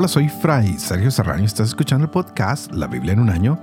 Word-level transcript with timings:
Hola, 0.00 0.06
soy 0.06 0.28
Fray 0.28 0.78
Sergio 0.78 1.10
Serrano 1.10 1.44
estás 1.44 1.70
escuchando 1.70 2.04
el 2.04 2.10
podcast 2.12 2.72
La 2.72 2.86
Biblia 2.86 3.14
en 3.14 3.18
un 3.18 3.30
año, 3.30 3.58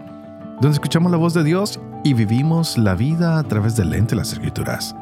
donde 0.59 0.71
escuchamos 0.71 1.09
la 1.09 1.18
voz 1.18 1.34
de 1.34 1.46
Dios 1.46 1.79
y 2.04 2.13
vivimos 2.13 2.77
la 2.77 2.93
vida 2.93 3.39
a 3.39 3.43
través 3.43 3.77
del 3.77 3.91
lente 3.91 4.09
de 4.09 4.15
las 4.18 4.34
escrituras. 4.34 4.93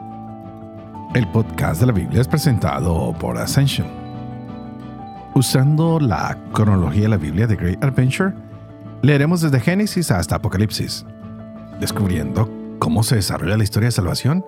El 1.15 1.27
podcast 1.31 1.81
de 1.81 1.87
la 1.87 1.91
Biblia 1.91 2.21
es 2.21 2.27
presentado 2.27 3.15
por 3.19 3.39
Ascension. 3.39 3.87
Usando 5.33 5.99
la 5.99 6.37
cronología 6.51 7.01
de 7.01 7.09
la 7.09 7.17
Biblia 7.17 7.47
de 7.47 7.55
Great 7.55 7.83
Adventure, 7.83 8.35
leeremos 9.01 9.41
desde 9.41 9.59
Génesis 9.59 10.11
hasta 10.11 10.35
Apocalipsis, 10.35 11.03
descubriendo 11.79 12.47
cómo 12.77 13.01
se 13.01 13.15
desarrolla 13.15 13.57
la 13.57 13.63
historia 13.63 13.87
de 13.87 13.93
salvación 13.93 14.45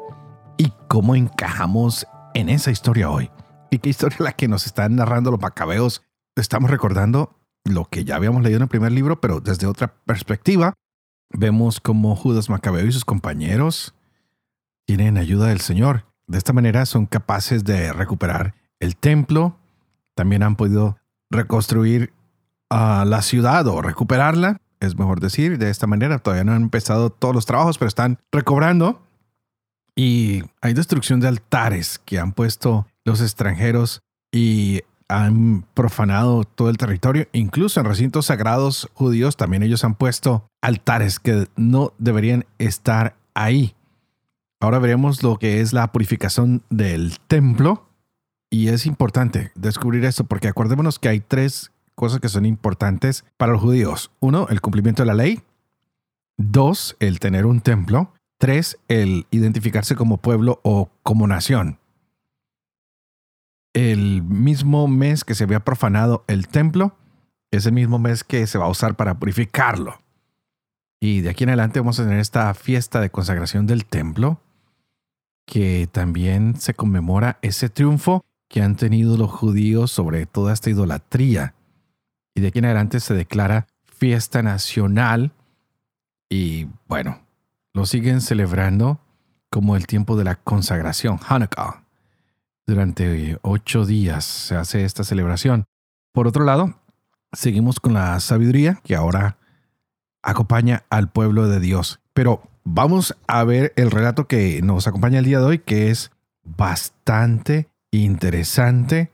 y 0.55 0.71
cómo 0.87 1.15
encajamos 1.15 2.05
en 2.35 2.47
esa 2.47 2.69
historia 2.69 3.09
hoy. 3.09 3.31
¿Y 3.71 3.79
qué 3.79 3.89
historia 3.89 4.17
es 4.17 4.21
la 4.21 4.33
que 4.33 4.47
nos 4.47 4.67
están 4.67 4.95
narrando 4.95 5.31
los 5.31 5.41
macabeos 5.41 6.03
estamos 6.41 6.69
recordando 6.69 7.35
lo 7.63 7.85
que 7.85 8.05
ya 8.05 8.15
habíamos 8.15 8.43
leído 8.43 8.57
en 8.57 8.63
el 8.63 8.69
primer 8.69 8.91
libro, 8.91 9.19
pero 9.19 9.41
desde 9.41 9.67
otra 9.67 9.95
perspectiva. 10.05 10.73
Vemos 11.31 11.79
cómo 11.79 12.15
Judas 12.15 12.49
Macabeo 12.49 12.85
y 12.85 12.91
sus 12.91 13.05
compañeros 13.05 13.95
tienen 14.85 15.17
ayuda 15.17 15.47
del 15.47 15.61
Señor. 15.61 16.05
De 16.27 16.37
esta 16.37 16.53
manera 16.53 16.85
son 16.85 17.07
capaces 17.07 17.63
de 17.63 17.91
recuperar 17.91 18.53
el 18.79 18.95
templo. 18.95 19.57
También 20.15 20.43
han 20.43 20.55
podido 20.55 20.97
reconstruir 21.29 22.13
a 22.69 23.05
la 23.05 23.21
ciudad 23.21 23.67
o 23.67 23.81
recuperarla, 23.81 24.61
es 24.79 24.97
mejor 24.97 25.19
decir. 25.19 25.57
De 25.57 25.69
esta 25.69 25.87
manera 25.87 26.19
todavía 26.19 26.43
no 26.43 26.53
han 26.53 26.63
empezado 26.63 27.09
todos 27.09 27.33
los 27.33 27.45
trabajos, 27.45 27.77
pero 27.77 27.89
están 27.89 28.19
recobrando. 28.31 29.01
Y 29.95 30.43
hay 30.61 30.73
destrucción 30.73 31.19
de 31.19 31.27
altares 31.27 31.99
que 31.99 32.19
han 32.19 32.33
puesto 32.33 32.87
los 33.03 33.21
extranjeros 33.21 34.01
y 34.31 34.81
han 35.07 35.65
profanado 35.73 36.43
todo 36.43 36.69
el 36.69 36.77
territorio, 36.77 37.27
incluso 37.31 37.79
en 37.79 37.85
recintos 37.85 38.27
sagrados 38.27 38.89
judíos 38.93 39.37
también 39.37 39.63
ellos 39.63 39.83
han 39.83 39.95
puesto 39.95 40.47
altares 40.61 41.19
que 41.19 41.47
no 41.55 41.93
deberían 41.97 42.45
estar 42.57 43.15
ahí. 43.33 43.75
Ahora 44.59 44.79
veremos 44.79 45.21
lo 45.21 45.37
que 45.37 45.61
es 45.61 45.73
la 45.73 45.91
purificación 45.91 46.63
del 46.69 47.19
templo 47.27 47.87
y 48.49 48.69
es 48.69 48.85
importante 48.85 49.51
descubrir 49.55 50.05
esto 50.05 50.23
porque 50.23 50.47
acordémonos 50.47 50.97
que 50.97 51.09
hay 51.09 51.19
tres 51.19 51.71
cosas 51.93 52.19
que 52.19 52.29
son 52.29 52.45
importantes 52.45 53.25
para 53.37 53.51
los 53.51 53.61
judíos. 53.61 54.11
Uno, 54.19 54.47
el 54.49 54.61
cumplimiento 54.61 55.03
de 55.03 55.07
la 55.07 55.13
ley. 55.13 55.41
Dos, 56.37 56.97
el 56.99 57.19
tener 57.19 57.45
un 57.45 57.61
templo. 57.61 58.11
Tres, 58.37 58.79
el 58.87 59.27
identificarse 59.31 59.95
como 59.95 60.17
pueblo 60.17 60.59
o 60.63 60.89
como 61.03 61.27
nación 61.27 61.79
el 63.75 64.23
mismo 64.23 64.87
mes 64.87 65.25
que 65.25 65.35
se 65.35 65.43
había 65.43 65.59
profanado 65.59 66.23
el 66.27 66.47
templo, 66.47 66.97
es 67.51 67.65
el 67.65 67.73
mismo 67.73 67.99
mes 67.99 68.23
que 68.23 68.47
se 68.47 68.57
va 68.57 68.65
a 68.65 68.69
usar 68.69 68.95
para 68.95 69.19
purificarlo. 69.19 70.01
Y 71.01 71.21
de 71.21 71.29
aquí 71.29 71.43
en 71.43 71.49
adelante 71.49 71.81
vamos 71.81 71.99
a 71.99 72.03
tener 72.03 72.19
esta 72.19 72.53
fiesta 72.53 73.01
de 73.01 73.09
consagración 73.09 73.67
del 73.67 73.85
templo, 73.85 74.39
que 75.45 75.89
también 75.91 76.55
se 76.59 76.73
conmemora 76.73 77.37
ese 77.41 77.69
triunfo 77.69 78.23
que 78.47 78.61
han 78.61 78.77
tenido 78.77 79.17
los 79.17 79.29
judíos 79.29 79.91
sobre 79.91 80.25
toda 80.25 80.53
esta 80.53 80.69
idolatría. 80.69 81.53
Y 82.33 82.41
de 82.41 82.47
aquí 82.47 82.59
en 82.59 82.65
adelante 82.65 83.01
se 83.01 83.13
declara 83.13 83.67
fiesta 83.83 84.41
nacional 84.41 85.33
y 86.29 86.67
bueno, 86.87 87.19
lo 87.73 87.85
siguen 87.85 88.21
celebrando 88.21 89.01
como 89.49 89.75
el 89.75 89.85
tiempo 89.85 90.15
de 90.15 90.23
la 90.23 90.35
consagración, 90.35 91.19
Hanukkah. 91.27 91.84
Durante 92.67 93.37
ocho 93.43 93.85
días 93.85 94.25
se 94.25 94.55
hace 94.55 94.85
esta 94.85 95.03
celebración. 95.03 95.65
Por 96.13 96.27
otro 96.27 96.45
lado, 96.45 96.79
seguimos 97.31 97.79
con 97.79 97.93
la 97.93 98.19
sabiduría 98.19 98.81
que 98.83 98.95
ahora 98.95 99.37
acompaña 100.23 100.83
al 100.89 101.11
pueblo 101.11 101.47
de 101.47 101.59
Dios. 101.59 101.99
Pero 102.13 102.41
vamos 102.63 103.15
a 103.27 103.43
ver 103.43 103.71
el 103.75 103.91
relato 103.91 104.27
que 104.27 104.61
nos 104.63 104.87
acompaña 104.87 105.19
el 105.19 105.25
día 105.25 105.39
de 105.39 105.45
hoy, 105.45 105.59
que 105.59 105.91
es 105.91 106.11
bastante 106.43 107.69
interesante, 107.91 109.11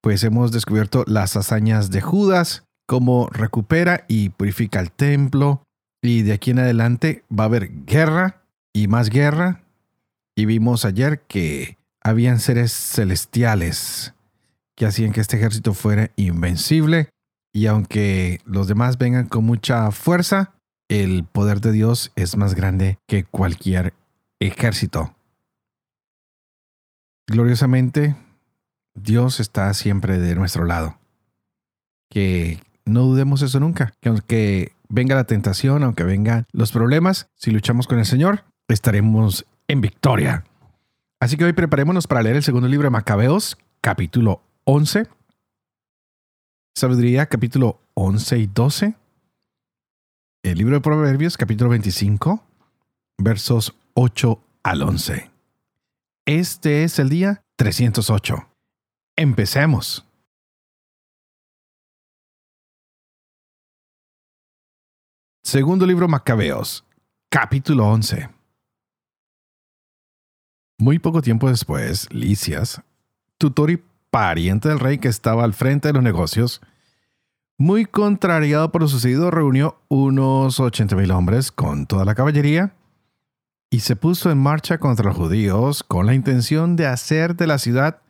pues 0.00 0.22
hemos 0.22 0.52
descubierto 0.52 1.04
las 1.06 1.36
hazañas 1.36 1.90
de 1.90 2.00
Judas, 2.00 2.64
cómo 2.86 3.28
recupera 3.32 4.04
y 4.06 4.28
purifica 4.28 4.80
el 4.80 4.92
templo, 4.92 5.62
y 6.02 6.22
de 6.22 6.34
aquí 6.34 6.50
en 6.50 6.60
adelante 6.60 7.24
va 7.32 7.44
a 7.44 7.46
haber 7.46 7.84
guerra 7.84 8.42
y 8.72 8.86
más 8.86 9.08
guerra. 9.10 9.62
Y 10.36 10.44
vimos 10.44 10.84
ayer 10.84 11.22
que 11.22 11.78
habían 12.06 12.38
seres 12.38 12.72
celestiales 12.72 14.14
que 14.76 14.86
hacían 14.86 15.10
que 15.10 15.20
este 15.20 15.38
ejército 15.38 15.74
fuera 15.74 16.12
invencible 16.14 17.08
y 17.52 17.66
aunque 17.66 18.40
los 18.44 18.68
demás 18.68 18.96
vengan 18.96 19.26
con 19.26 19.44
mucha 19.44 19.90
fuerza, 19.90 20.54
el 20.88 21.24
poder 21.24 21.60
de 21.60 21.72
Dios 21.72 22.12
es 22.14 22.36
más 22.36 22.54
grande 22.54 23.00
que 23.08 23.24
cualquier 23.24 23.92
ejército. 24.38 25.16
Gloriosamente, 27.26 28.14
Dios 28.94 29.40
está 29.40 29.74
siempre 29.74 30.20
de 30.20 30.36
nuestro 30.36 30.64
lado. 30.64 31.00
Que 32.08 32.60
no 32.84 33.02
dudemos 33.02 33.42
eso 33.42 33.58
nunca, 33.58 33.94
que 34.00 34.10
aunque 34.10 34.72
venga 34.88 35.16
la 35.16 35.24
tentación, 35.24 35.82
aunque 35.82 36.04
vengan 36.04 36.46
los 36.52 36.70
problemas, 36.70 37.30
si 37.34 37.50
luchamos 37.50 37.88
con 37.88 37.98
el 37.98 38.06
Señor, 38.06 38.44
estaremos 38.68 39.44
en 39.66 39.80
victoria. 39.80 40.44
Así 41.20 41.36
que 41.36 41.44
hoy 41.44 41.54
preparémonos 41.54 42.06
para 42.06 42.22
leer 42.22 42.36
el 42.36 42.42
segundo 42.42 42.68
libro 42.68 42.86
de 42.86 42.90
Macabeos, 42.90 43.56
capítulo 43.80 44.42
11. 44.64 45.08
Sabiduría, 46.74 47.26
capítulo 47.26 47.80
11 47.94 48.38
y 48.38 48.46
12. 48.46 48.94
El 50.42 50.58
libro 50.58 50.74
de 50.74 50.82
Proverbios, 50.82 51.38
capítulo 51.38 51.70
25, 51.70 52.44
versos 53.16 53.74
8 53.94 54.42
al 54.62 54.82
11. 54.82 55.30
Este 56.26 56.84
es 56.84 56.98
el 56.98 57.08
día 57.08 57.42
308. 57.56 58.48
Empecemos. 59.16 60.06
Segundo 65.42 65.86
libro 65.86 66.08
Macabeos, 66.08 66.84
capítulo 67.30 67.86
11. 67.86 68.35
Muy 70.78 70.98
poco 70.98 71.22
tiempo 71.22 71.48
después, 71.48 72.06
Licias, 72.12 72.82
tutor 73.38 73.70
y 73.70 73.82
pariente 74.10 74.68
del 74.68 74.78
rey 74.78 74.98
que 74.98 75.08
estaba 75.08 75.42
al 75.42 75.54
frente 75.54 75.88
de 75.88 75.94
los 75.94 76.02
negocios, 76.02 76.60
muy 77.56 77.86
contrariado 77.86 78.70
por 78.70 78.82
lo 78.82 78.88
sucedido, 78.88 79.30
reunió 79.30 79.80
unos 79.88 80.60
80.000 80.60 81.10
hombres 81.14 81.50
con 81.50 81.86
toda 81.86 82.04
la 82.04 82.14
caballería 82.14 82.74
y 83.70 83.80
se 83.80 83.96
puso 83.96 84.30
en 84.30 84.36
marcha 84.36 84.76
contra 84.76 85.06
los 85.06 85.16
judíos 85.16 85.82
con 85.82 86.04
la 86.04 86.12
intención 86.12 86.76
de 86.76 86.86
hacer 86.86 87.36
de 87.36 87.46
la 87.46 87.56
ciudad 87.56 88.02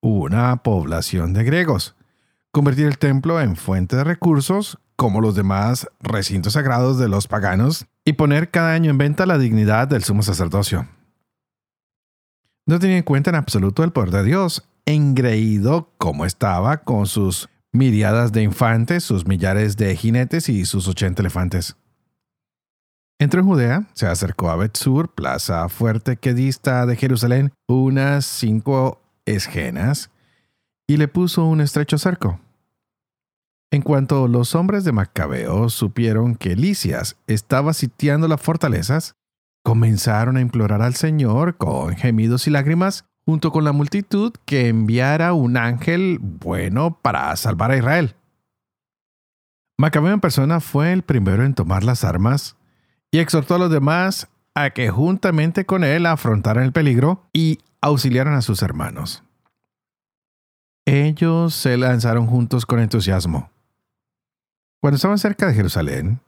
una 0.00 0.64
población 0.64 1.32
de 1.32 1.44
griegos, 1.44 1.94
convertir 2.50 2.86
el 2.86 2.98
templo 2.98 3.40
en 3.40 3.54
fuente 3.54 3.94
de 3.94 4.02
recursos 4.02 4.80
como 4.96 5.20
los 5.20 5.36
demás 5.36 5.86
recintos 6.00 6.54
sagrados 6.54 6.98
de 6.98 7.08
los 7.08 7.28
paganos 7.28 7.86
y 8.04 8.14
poner 8.14 8.50
cada 8.50 8.72
año 8.72 8.90
en 8.90 8.98
venta 8.98 9.26
la 9.26 9.38
dignidad 9.38 9.86
del 9.86 10.02
sumo 10.02 10.24
sacerdocio 10.24 10.88
no 12.70 12.78
tenía 12.78 12.98
en 12.98 13.02
cuenta 13.02 13.30
en 13.30 13.36
absoluto 13.36 13.82
el 13.82 13.90
poder 13.90 14.12
de 14.12 14.22
Dios, 14.22 14.62
engreído 14.86 15.90
como 15.98 16.24
estaba 16.24 16.78
con 16.78 17.06
sus 17.06 17.48
miriadas 17.72 18.30
de 18.32 18.42
infantes, 18.42 19.02
sus 19.02 19.26
millares 19.26 19.76
de 19.76 19.96
jinetes 19.96 20.48
y 20.48 20.64
sus 20.64 20.86
ochenta 20.86 21.20
elefantes. 21.20 21.76
Entró 23.18 23.40
en 23.40 23.46
Judea, 23.46 23.86
se 23.92 24.06
acercó 24.06 24.50
a 24.50 24.56
Betsur, 24.56 25.12
plaza 25.12 25.68
fuerte 25.68 26.16
que 26.16 26.32
dista 26.32 26.86
de 26.86 26.94
Jerusalén 26.96 27.52
unas 27.68 28.24
cinco 28.24 29.00
esgenas, 29.26 30.10
y 30.86 30.96
le 30.96 31.08
puso 31.08 31.44
un 31.44 31.60
estrecho 31.60 31.98
cerco. 31.98 32.40
En 33.72 33.82
cuanto 33.82 34.28
los 34.28 34.54
hombres 34.54 34.84
de 34.84 34.92
Macabeo 34.92 35.68
supieron 35.70 36.36
que 36.36 36.56
Licias 36.56 37.16
estaba 37.26 37.72
sitiando 37.72 38.26
las 38.28 38.40
fortalezas, 38.40 39.16
comenzaron 39.62 40.36
a 40.36 40.40
implorar 40.40 40.82
al 40.82 40.94
Señor 40.94 41.56
con 41.56 41.96
gemidos 41.96 42.46
y 42.46 42.50
lágrimas 42.50 43.04
junto 43.24 43.52
con 43.52 43.64
la 43.64 43.72
multitud 43.72 44.32
que 44.44 44.68
enviara 44.68 45.32
un 45.32 45.56
ángel 45.56 46.18
bueno 46.20 46.98
para 47.00 47.34
salvar 47.36 47.70
a 47.70 47.76
Israel. 47.76 48.16
Macabeo 49.78 50.12
en 50.12 50.20
persona 50.20 50.60
fue 50.60 50.92
el 50.92 51.02
primero 51.02 51.44
en 51.44 51.54
tomar 51.54 51.84
las 51.84 52.04
armas 52.04 52.56
y 53.10 53.18
exhortó 53.18 53.54
a 53.54 53.58
los 53.58 53.70
demás 53.70 54.28
a 54.54 54.70
que 54.70 54.90
juntamente 54.90 55.64
con 55.64 55.84
él 55.84 56.06
afrontaran 56.06 56.64
el 56.64 56.72
peligro 56.72 57.28
y 57.32 57.60
auxiliaran 57.80 58.34
a 58.34 58.42
sus 58.42 58.62
hermanos. 58.62 59.22
Ellos 60.86 61.54
se 61.54 61.76
lanzaron 61.76 62.26
juntos 62.26 62.66
con 62.66 62.80
entusiasmo. 62.80 63.50
Cuando 64.80 64.96
estaban 64.96 65.18
cerca 65.18 65.46
de 65.46 65.54
Jerusalén, 65.54 66.20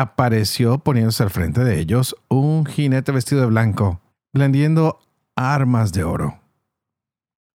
apareció 0.00 0.78
poniéndose 0.78 1.22
al 1.22 1.30
frente 1.30 1.62
de 1.62 1.78
ellos 1.78 2.16
un 2.28 2.66
jinete 2.66 3.12
vestido 3.12 3.42
de 3.42 3.46
blanco, 3.46 4.00
blandiendo 4.32 4.98
armas 5.36 5.92
de 5.92 6.02
oro. 6.02 6.40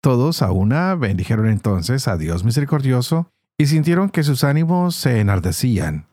Todos 0.01 0.43
a 0.43 0.51
una 0.51 0.93
bendijeron 0.93 1.47
entonces 1.47 2.07
a 2.07 2.15
Dios 2.15 2.43
misericordioso 2.43 3.31
y 3.57 3.65
sintieron 3.65 4.09
que 4.09 4.21
sus 4.21 4.43
ánimos 4.43 4.95
se 4.95 5.19
enardecían, 5.19 6.05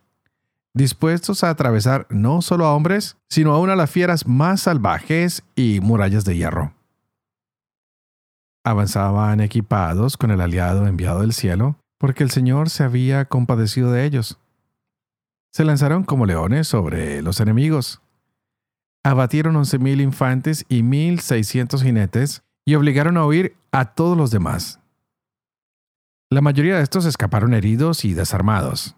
dispuestos 0.73 1.44
a 1.44 1.50
atravesar 1.50 2.06
no 2.09 2.41
solo 2.41 2.65
a 2.65 2.75
hombres, 2.75 3.19
sino 3.29 3.53
aún 3.53 3.69
a 3.69 3.76
las 3.76 3.91
fieras 3.91 4.26
más 4.26 4.62
salvajes 4.62 5.44
y 5.55 5.81
murallas 5.82 6.25
de 6.25 6.37
hierro. 6.37 6.73
Avanzaban 8.65 9.41
equipados 9.41 10.17
con 10.17 10.31
el 10.31 10.41
aliado 10.41 10.87
enviado 10.87 11.21
del 11.21 11.35
cielo, 11.35 11.76
porque 11.99 12.23
el 12.23 12.31
Señor 12.31 12.71
se 12.71 12.82
había 12.82 13.26
compadecido 13.26 13.93
de 13.93 14.06
ellos. 14.06 14.38
Se 15.55 15.65
lanzaron 15.65 16.03
como 16.03 16.27
leones 16.27 16.67
sobre 16.67 17.23
los 17.23 17.39
enemigos. 17.39 18.03
Abatieron 19.05 19.55
once 19.55 19.79
mil 19.79 20.01
infantes 20.01 20.67
y 20.69 20.83
mil 20.83 21.21
seiscientos 21.21 21.85
jinetes 21.85 22.43
y 22.65 22.75
obligaron 22.75 23.17
a 23.17 23.25
huir 23.25 23.55
a 23.71 23.95
todos 23.95 24.17
los 24.17 24.33
demás. 24.33 24.81
La 26.29 26.41
mayoría 26.41 26.77
de 26.77 26.83
estos 26.83 27.05
escaparon 27.05 27.55
heridos 27.55 28.05
y 28.05 28.15
desarmados. 28.15 28.97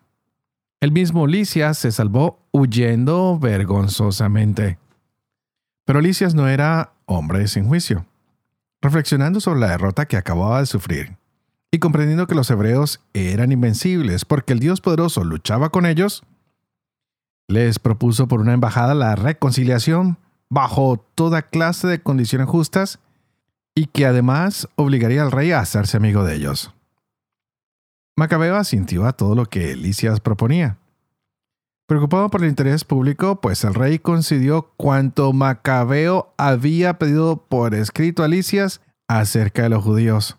El 0.81 0.93
mismo 0.93 1.27
Licias 1.27 1.77
se 1.77 1.93
salvó 1.93 2.39
huyendo 2.53 3.39
vergonzosamente. 3.39 4.79
Pero 5.85 6.01
Licias 6.01 6.35
no 6.35 6.49
era 6.49 6.95
hombre 7.05 7.49
sin 7.49 7.67
juicio. 7.67 8.07
Reflexionando 8.81 9.41
sobre 9.41 9.61
la 9.61 9.73
derrota 9.73 10.07
que 10.07 10.17
acababa 10.17 10.61
de 10.61 10.67
sufrir 10.67 11.19
y 11.71 11.81
comprendiendo 11.81 12.27
que 12.27 12.35
los 12.35 12.49
hebreos 12.49 13.03
eran 13.13 13.53
invencibles 13.53 14.25
porque 14.25 14.55
el 14.55 14.59
Dios 14.59 14.81
poderoso 14.81 15.23
luchaba 15.23 15.69
con 15.69 15.85
ellos, 15.85 16.25
les 17.49 17.79
propuso 17.79 18.29
por 18.29 18.41
una 18.41 18.55
embajada 18.55 18.95
la 18.95 19.15
reconciliación 19.15 20.19
bajo 20.49 21.05
toda 21.15 21.43
clase 21.43 21.87
de 21.87 22.03
condiciones 22.03 22.49
justas 22.49 22.99
y 23.75 23.87
que 23.87 24.07
además 24.07 24.69
obligaría 24.77 25.23
al 25.23 25.33
rey 25.33 25.53
a 25.53 25.61
hacerse 25.61 25.97
amigo 25.97 26.25
de 26.25 26.37
ellos. 26.37 26.73
Macabeo 28.17 28.57
asintió 28.57 29.05
a 29.07 29.13
todo 29.13 29.35
lo 29.35 29.47
que 29.47 29.77
Licias 29.77 30.21
proponía. 30.21 30.79
Preocupado 31.87 32.31
por 32.31 32.43
el 32.43 32.49
interés 32.49 32.85
público, 32.85 33.41
pues 33.41 33.63
el 33.63 33.75
rey 33.75 33.99
concedió 33.99 34.73
cuanto 34.77 35.33
Macabeo 35.33 36.33
había 36.37 36.99
pedido 36.99 37.37
por 37.37 37.75
escrito 37.75 38.25
a 38.25 38.29
Licias 38.29 38.81
acerca 39.07 39.63
de 39.63 39.69
los 39.69 39.85
judíos. 39.85 40.37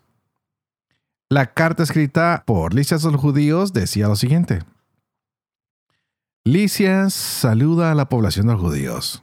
La 1.30 1.54
carta 1.54 1.84
escrita 1.84 2.42
por 2.46 2.74
Licias 2.74 3.04
a 3.04 3.10
los 3.10 3.20
judíos 3.20 3.72
decía 3.72 4.08
lo 4.08 4.16
siguiente. 4.16 4.60
Licias 6.48 7.12
saluda 7.12 7.92
a 7.92 7.94
la 7.94 8.08
población 8.08 8.46
de 8.46 8.54
los 8.54 8.62
judíos. 8.62 9.22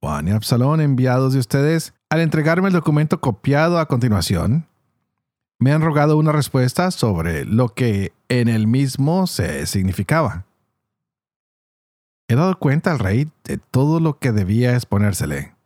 Juan 0.00 0.28
y 0.28 0.30
Absalón, 0.30 0.80
enviados 0.80 1.32
de 1.32 1.40
ustedes, 1.40 1.94
al 2.08 2.20
entregarme 2.20 2.68
el 2.68 2.74
documento 2.74 3.20
copiado 3.20 3.80
a 3.80 3.88
continuación, 3.88 4.68
me 5.58 5.72
han 5.72 5.82
rogado 5.82 6.16
una 6.16 6.30
respuesta 6.30 6.92
sobre 6.92 7.44
lo 7.44 7.70
que 7.70 8.12
en 8.28 8.46
el 8.46 8.68
mismo 8.68 9.26
se 9.26 9.66
significaba. 9.66 10.44
He 12.28 12.36
dado 12.36 12.56
cuenta 12.60 12.92
al 12.92 13.00
rey 13.00 13.32
de 13.42 13.58
todo 13.58 13.98
lo 13.98 14.20
que 14.20 14.30
debía 14.30 14.76
exponérsele. 14.76 15.56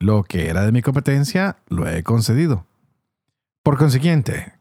Lo 0.00 0.24
que 0.24 0.48
era 0.48 0.62
de 0.62 0.72
mi 0.72 0.82
competencia 0.82 1.58
lo 1.68 1.86
he 1.86 2.02
concedido. 2.02 2.66
Por 3.62 3.78
consiguiente, 3.78 4.54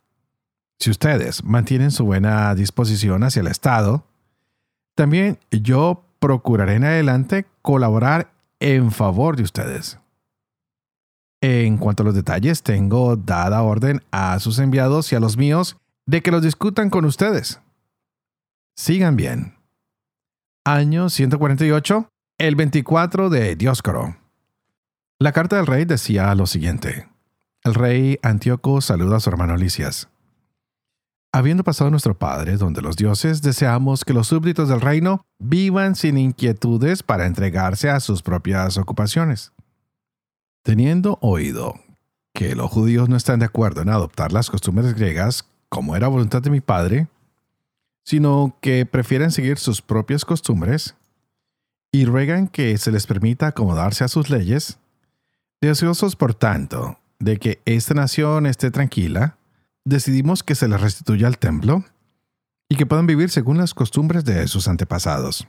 si 0.77 0.91
ustedes 0.91 1.43
mantienen 1.43 1.89
su 1.89 2.05
buena 2.05 2.53
disposición 2.53 3.23
hacia 3.23 3.39
el 3.39 3.47
Estado, 3.47 4.05
también 4.97 5.37
yo 5.51 6.03
procuraré 6.19 6.73
en 6.73 6.83
adelante 6.83 7.45
colaborar 7.61 8.33
en 8.59 8.91
favor 8.91 9.37
de 9.37 9.43
ustedes. 9.43 9.99
En 11.39 11.77
cuanto 11.77 12.01
a 12.01 12.05
los 12.07 12.15
detalles, 12.15 12.63
tengo 12.63 13.15
dada 13.15 13.61
orden 13.61 14.01
a 14.09 14.39
sus 14.39 14.57
enviados 14.57 15.11
y 15.11 15.15
a 15.15 15.19
los 15.19 15.37
míos 15.37 15.77
de 16.07 16.23
que 16.23 16.31
los 16.31 16.41
discutan 16.41 16.89
con 16.89 17.05
ustedes. 17.05 17.61
Sigan 18.75 19.15
bien. 19.15 19.55
Año 20.65 21.09
148, 21.09 22.09
el 22.39 22.55
24 22.55 23.29
de 23.29 23.55
Dioscoro. 23.55 24.17
La 25.19 25.31
carta 25.31 25.57
del 25.57 25.67
rey 25.67 25.85
decía 25.85 26.33
lo 26.33 26.47
siguiente. 26.47 27.07
El 27.63 27.75
rey 27.75 28.17
Antíoco 28.23 28.81
saluda 28.81 29.17
a 29.17 29.19
su 29.19 29.29
hermano 29.29 29.57
Licias. 29.57 30.09
Habiendo 31.33 31.63
pasado 31.63 31.91
nuestro 31.91 32.17
Padre, 32.17 32.57
donde 32.57 32.81
los 32.81 32.95
dioses, 32.95 33.41
deseamos 33.41 34.05
que 34.05 34.13
los 34.13 34.27
súbditos 34.27 34.69
del 34.69 34.81
reino 34.81 35.25
vivan 35.39 35.95
sin 35.95 36.17
inquietudes 36.17 37.03
para 37.03 37.25
entregarse 37.25 37.89
a 37.89 37.99
sus 37.99 38.21
propias 38.21 38.77
ocupaciones. 38.77 39.51
Teniendo 40.63 41.19
oído 41.21 41.75
que 42.33 42.55
los 42.55 42.71
judíos 42.71 43.09
no 43.09 43.15
están 43.15 43.39
de 43.39 43.45
acuerdo 43.45 43.81
en 43.81 43.89
adoptar 43.89 44.31
las 44.31 44.49
costumbres 44.49 44.93
griegas 44.93 45.47
como 45.69 45.95
era 45.95 46.07
voluntad 46.07 46.41
de 46.41 46.49
mi 46.49 46.61
padre, 46.61 47.07
sino 48.03 48.55
que 48.61 48.85
prefieren 48.85 49.31
seguir 49.31 49.57
sus 49.57 49.81
propias 49.81 50.23
costumbres 50.23 50.95
y 51.91 52.05
ruegan 52.05 52.47
que 52.47 52.77
se 52.77 52.91
les 52.91 53.07
permita 53.07 53.47
acomodarse 53.47 54.03
a 54.03 54.07
sus 54.07 54.29
leyes, 54.29 54.79
deseosos 55.61 56.15
por 56.15 56.33
tanto 56.33 56.97
de 57.19 57.37
que 57.37 57.61
esta 57.65 57.93
nación 57.93 58.45
esté 58.45 58.71
tranquila, 58.71 59.36
decidimos 59.87 60.43
que 60.43 60.55
se 60.55 60.67
les 60.67 60.81
restituya 60.81 61.27
al 61.27 61.37
templo 61.37 61.83
y 62.69 62.75
que 62.75 62.85
puedan 62.85 63.07
vivir 63.07 63.29
según 63.29 63.57
las 63.57 63.73
costumbres 63.73 64.25
de 64.25 64.47
sus 64.47 64.67
antepasados. 64.67 65.47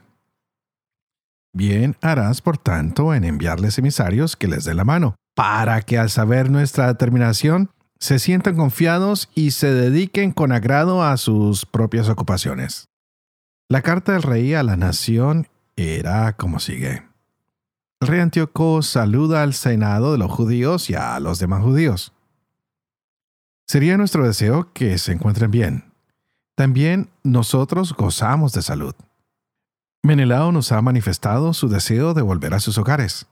Bien 1.53 1.97
harás, 2.01 2.41
por 2.41 2.57
tanto, 2.57 3.13
en 3.13 3.23
enviarles 3.23 3.77
emisarios 3.77 4.35
que 4.35 4.47
les 4.47 4.63
den 4.63 4.77
la 4.77 4.85
mano, 4.85 5.15
para 5.35 5.81
que 5.81 5.97
al 5.97 6.09
saber 6.09 6.49
nuestra 6.49 6.87
determinación, 6.87 7.71
se 7.99 8.19
sientan 8.19 8.55
confiados 8.55 9.29
y 9.35 9.51
se 9.51 9.73
dediquen 9.73 10.31
con 10.31 10.53
agrado 10.53 11.03
a 11.03 11.17
sus 11.17 11.65
propias 11.65 12.07
ocupaciones. 12.07 12.85
La 13.67 13.81
carta 13.81 14.13
del 14.13 14.23
rey 14.23 14.53
a 14.53 14.63
la 14.63 14.77
nación 14.77 15.47
era 15.75 16.33
como 16.37 16.59
sigue. 16.59 17.03
El 17.99 18.07
rey 18.07 18.21
Antíoco 18.21 18.81
saluda 18.81 19.43
al 19.43 19.53
senado 19.53 20.13
de 20.13 20.17
los 20.17 20.31
judíos 20.31 20.89
y 20.89 20.95
a 20.95 21.19
los 21.19 21.39
demás 21.39 21.61
judíos. 21.61 22.13
Sería 23.69 23.97
nuestro 23.97 24.25
deseo 24.25 24.73
que 24.73 24.97
se 24.97 25.11
encuentren 25.11 25.51
bien. 25.51 25.93
También 26.55 27.11
nosotros 27.21 27.93
gozamos 27.93 28.51
de 28.51 28.63
salud. 28.63 28.95
Menelao 30.01 30.51
nos 30.51 30.71
ha 30.71 30.81
manifestado 30.81 31.53
su 31.53 31.69
deseo 31.69 32.15
de 32.15 32.23
volver 32.23 32.55
a 32.55 32.59
sus 32.59 32.79
hogares. 32.79 33.27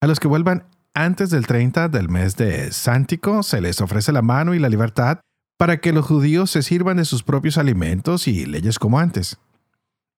A 0.00 0.06
los 0.06 0.18
que 0.18 0.28
vuelvan 0.28 0.64
antes 0.94 1.28
del 1.28 1.46
30 1.46 1.90
del 1.90 2.08
mes 2.08 2.36
de 2.36 2.72
Sántico 2.72 3.42
se 3.42 3.60
les 3.60 3.82
ofrece 3.82 4.12
la 4.12 4.22
mano 4.22 4.54
y 4.54 4.58
la 4.58 4.70
libertad 4.70 5.20
para 5.58 5.78
que 5.78 5.92
los 5.92 6.06
judíos 6.06 6.50
se 6.50 6.62
sirvan 6.62 6.96
de 6.96 7.04
sus 7.04 7.22
propios 7.22 7.58
alimentos 7.58 8.26
y 8.26 8.46
leyes 8.46 8.78
como 8.78 8.98
antes. 8.98 9.36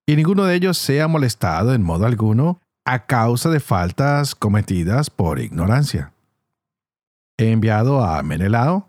Y 0.06 0.14
ninguno 0.14 0.44
de 0.44 0.54
ellos 0.54 0.78
sea 0.78 1.08
molestado 1.08 1.74
en 1.74 1.82
modo 1.82 2.06
alguno 2.06 2.60
a 2.84 3.06
causa 3.06 3.50
de 3.50 3.58
faltas 3.58 4.36
cometidas 4.36 5.10
por 5.10 5.40
ignorancia. 5.40 6.12
He 7.36 7.50
enviado 7.50 8.04
a 8.04 8.22
Menelao 8.22 8.88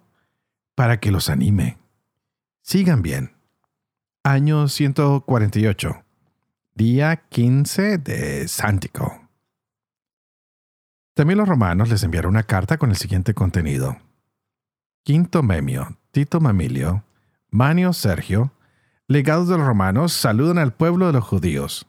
para 0.78 1.00
que 1.00 1.10
los 1.10 1.30
anime. 1.30 1.78
Sigan 2.62 3.02
bien. 3.02 3.34
Año 4.24 4.68
148 4.68 6.04
día 6.78 7.24
15 7.30 7.98
de 7.98 8.48
Sántico. 8.48 9.28
También 11.16 11.40
los 11.40 11.50
romanos 11.50 11.90
les 11.90 12.04
enviaron 12.04 12.34
una 12.34 12.44
carta 12.44 12.78
con 12.78 12.92
el 12.92 12.96
siguiente 12.96 13.34
contenido. 13.34 13.98
Quinto 15.04 15.42
Memio, 15.42 15.98
Tito 16.12 16.40
Mamilio, 16.40 17.04
Manio 17.50 17.94
Sergio, 17.94 18.52
legados 19.08 19.48
de 19.48 19.58
los 19.58 19.66
romanos, 19.66 20.14
saludan 20.14 20.60
al 20.60 20.72
pueblo 20.72 21.08
de 21.08 21.14
los 21.14 21.24
judíos. 21.24 21.88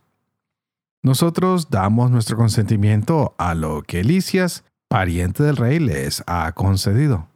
Nosotros 1.03 1.69
damos 1.69 2.11
nuestro 2.11 2.39
consentimiento 2.39 3.35
a 3.37 3.55
lo 3.55 3.83
que 3.83 4.03
Licias, 4.03 4.65
pariente 4.89 5.43
del 5.43 5.59
rey, 5.59 5.81
les 5.81 6.25
ha 6.27 6.51
concedido. 6.53 7.29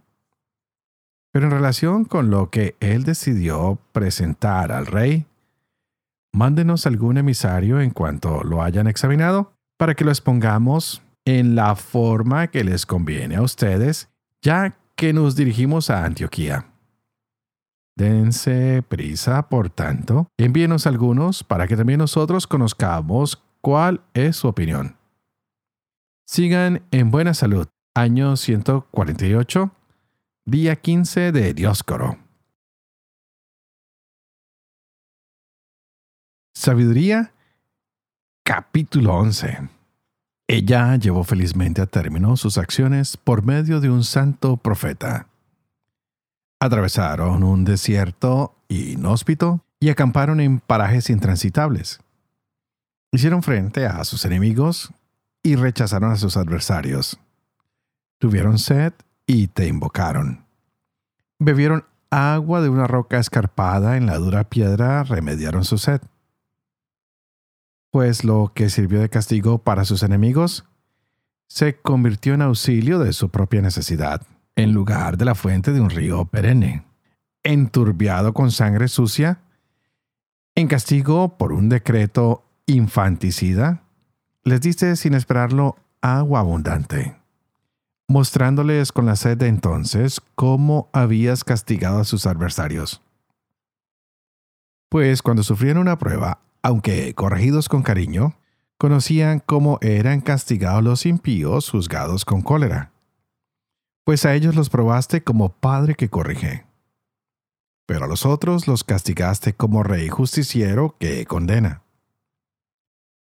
Pero 1.32 1.46
en 1.46 1.50
relación 1.50 2.04
con 2.04 2.30
lo 2.30 2.50
que 2.50 2.76
él 2.80 3.04
decidió 3.04 3.78
presentar 3.92 4.70
al 4.70 4.86
rey, 4.86 5.26
mándenos 6.32 6.86
algún 6.86 7.16
emisario 7.16 7.80
en 7.80 7.90
cuanto 7.90 8.44
lo 8.44 8.62
hayan 8.62 8.86
examinado 8.86 9.52
para 9.78 9.94
que 9.94 10.04
lo 10.04 10.10
expongamos 10.10 11.02
en 11.24 11.54
la 11.54 11.74
forma 11.74 12.48
que 12.48 12.64
les 12.64 12.84
conviene 12.84 13.36
a 13.36 13.42
ustedes, 13.42 14.10
ya 14.42 14.76
que 14.94 15.12
nos 15.12 15.34
dirigimos 15.34 15.88
a 15.88 16.04
Antioquía. 16.04 16.66
Dense 17.96 18.82
prisa, 18.88 19.48
por 19.48 19.70
tanto, 19.70 20.28
envíenos 20.38 20.86
algunos 20.86 21.44
para 21.44 21.66
que 21.66 21.76
también 21.76 21.98
nosotros 21.98 22.46
conozcamos 22.46 23.42
cuál 23.60 24.02
es 24.14 24.36
su 24.36 24.48
opinión. 24.48 24.96
Sigan 26.26 26.82
en 26.90 27.10
buena 27.10 27.34
salud. 27.34 27.68
Año 27.94 28.36
148, 28.36 29.70
día 30.44 30.74
15 30.76 31.30
de 31.30 31.54
Dioscoro. 31.54 32.18
Sabiduría, 36.54 37.32
capítulo 38.44 39.14
11. 39.14 39.68
Ella 40.48 40.96
llevó 40.96 41.22
felizmente 41.24 41.80
a 41.80 41.86
término 41.86 42.36
sus 42.36 42.58
acciones 42.58 43.16
por 43.16 43.44
medio 43.44 43.80
de 43.80 43.90
un 43.90 44.02
santo 44.02 44.56
profeta. 44.56 45.28
Atravesaron 46.60 47.42
un 47.44 47.64
desierto 47.64 48.56
inhóspito 48.68 49.64
y 49.80 49.90
acamparon 49.90 50.40
en 50.40 50.60
parajes 50.60 51.08
intransitables. 51.10 52.00
Hicieron 53.12 53.42
frente 53.42 53.86
a 53.86 54.04
sus 54.04 54.24
enemigos 54.24 54.92
y 55.42 55.54
rechazaron 55.56 56.10
a 56.10 56.16
sus 56.16 56.36
adversarios. 56.36 57.18
Tuvieron 58.18 58.58
sed 58.58 58.92
y 59.26 59.48
te 59.48 59.66
invocaron. 59.66 60.44
Bebieron 61.38 61.84
agua 62.10 62.60
de 62.60 62.68
una 62.68 62.86
roca 62.86 63.18
escarpada 63.18 63.96
en 63.96 64.06
la 64.06 64.18
dura 64.18 64.44
piedra, 64.44 65.02
remediaron 65.02 65.64
su 65.64 65.78
sed. 65.78 66.00
Pues 67.90 68.24
lo 68.24 68.52
que 68.54 68.70
sirvió 68.70 69.00
de 69.00 69.08
castigo 69.08 69.58
para 69.58 69.84
sus 69.84 70.02
enemigos 70.02 70.64
se 71.48 71.76
convirtió 71.76 72.34
en 72.34 72.42
auxilio 72.42 72.98
de 72.98 73.12
su 73.12 73.28
propia 73.28 73.60
necesidad, 73.60 74.22
en 74.56 74.72
lugar 74.72 75.18
de 75.18 75.26
la 75.26 75.34
fuente 75.34 75.72
de 75.72 75.80
un 75.80 75.90
río 75.90 76.24
perenne. 76.24 76.84
Enturbiado 77.42 78.32
con 78.32 78.50
sangre 78.50 78.88
sucia, 78.88 79.40
en 80.54 80.68
castigo 80.68 81.36
por 81.36 81.52
un 81.52 81.68
decreto 81.68 82.44
infanticida, 82.66 83.82
les 84.44 84.60
diste 84.60 84.96
sin 84.96 85.14
esperarlo 85.14 85.76
agua 86.00 86.40
abundante, 86.40 87.16
mostrándoles 88.12 88.92
con 88.92 89.06
la 89.06 89.16
sed 89.16 89.38
de 89.38 89.48
entonces 89.48 90.20
cómo 90.34 90.90
habías 90.92 91.44
castigado 91.44 91.98
a 91.98 92.04
sus 92.04 92.26
adversarios. 92.26 93.00
Pues 94.90 95.22
cuando 95.22 95.42
sufrieron 95.42 95.80
una 95.80 95.98
prueba, 95.98 96.40
aunque 96.62 97.14
corregidos 97.14 97.70
con 97.70 97.82
cariño, 97.82 98.36
conocían 98.76 99.40
cómo 99.40 99.78
eran 99.80 100.20
castigados 100.20 100.84
los 100.84 101.06
impíos 101.06 101.70
juzgados 101.70 102.26
con 102.26 102.42
cólera. 102.42 102.92
Pues 104.04 104.26
a 104.26 104.34
ellos 104.34 104.54
los 104.54 104.68
probaste 104.68 105.22
como 105.22 105.48
padre 105.48 105.94
que 105.94 106.10
corrige. 106.10 106.66
Pero 107.86 108.04
a 108.04 108.08
los 108.08 108.26
otros 108.26 108.68
los 108.68 108.84
castigaste 108.84 109.54
como 109.54 109.82
rey 109.82 110.08
justiciero 110.08 110.96
que 110.98 111.24
condena. 111.24 111.82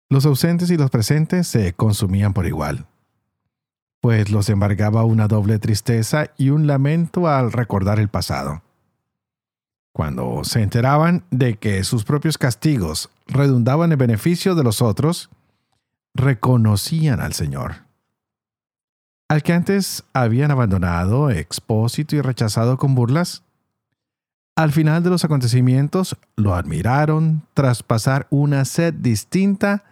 Los 0.08 0.24
ausentes 0.24 0.70
y 0.70 0.78
los 0.78 0.90
presentes 0.90 1.46
se 1.46 1.74
consumían 1.74 2.32
por 2.32 2.46
igual, 2.46 2.86
pues 4.08 4.30
los 4.30 4.48
embargaba 4.48 5.04
una 5.04 5.28
doble 5.28 5.58
tristeza 5.58 6.30
y 6.38 6.48
un 6.48 6.66
lamento 6.66 7.28
al 7.28 7.52
recordar 7.52 8.00
el 8.00 8.08
pasado. 8.08 8.62
Cuando 9.92 10.44
se 10.44 10.62
enteraban 10.62 11.24
de 11.30 11.58
que 11.58 11.84
sus 11.84 12.04
propios 12.04 12.38
castigos 12.38 13.10
redundaban 13.26 13.92
en 13.92 13.98
beneficio 13.98 14.54
de 14.54 14.64
los 14.64 14.80
otros, 14.80 15.28
reconocían 16.14 17.20
al 17.20 17.34
Señor. 17.34 17.84
Al 19.28 19.42
que 19.42 19.52
antes 19.52 20.04
habían 20.14 20.52
abandonado, 20.52 21.28
expósito 21.28 22.16
y 22.16 22.22
rechazado 22.22 22.78
con 22.78 22.94
burlas, 22.94 23.42
al 24.56 24.72
final 24.72 25.02
de 25.02 25.10
los 25.10 25.22
acontecimientos 25.26 26.16
lo 26.34 26.54
admiraron 26.54 27.42
tras 27.52 27.82
pasar 27.82 28.26
una 28.30 28.64
sed 28.64 28.94
distinta 28.94 29.84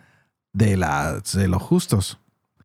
de 0.55 0.79
las 0.79 1.37
de 1.37 1.49
los 1.49 1.61
justos, 1.61 2.19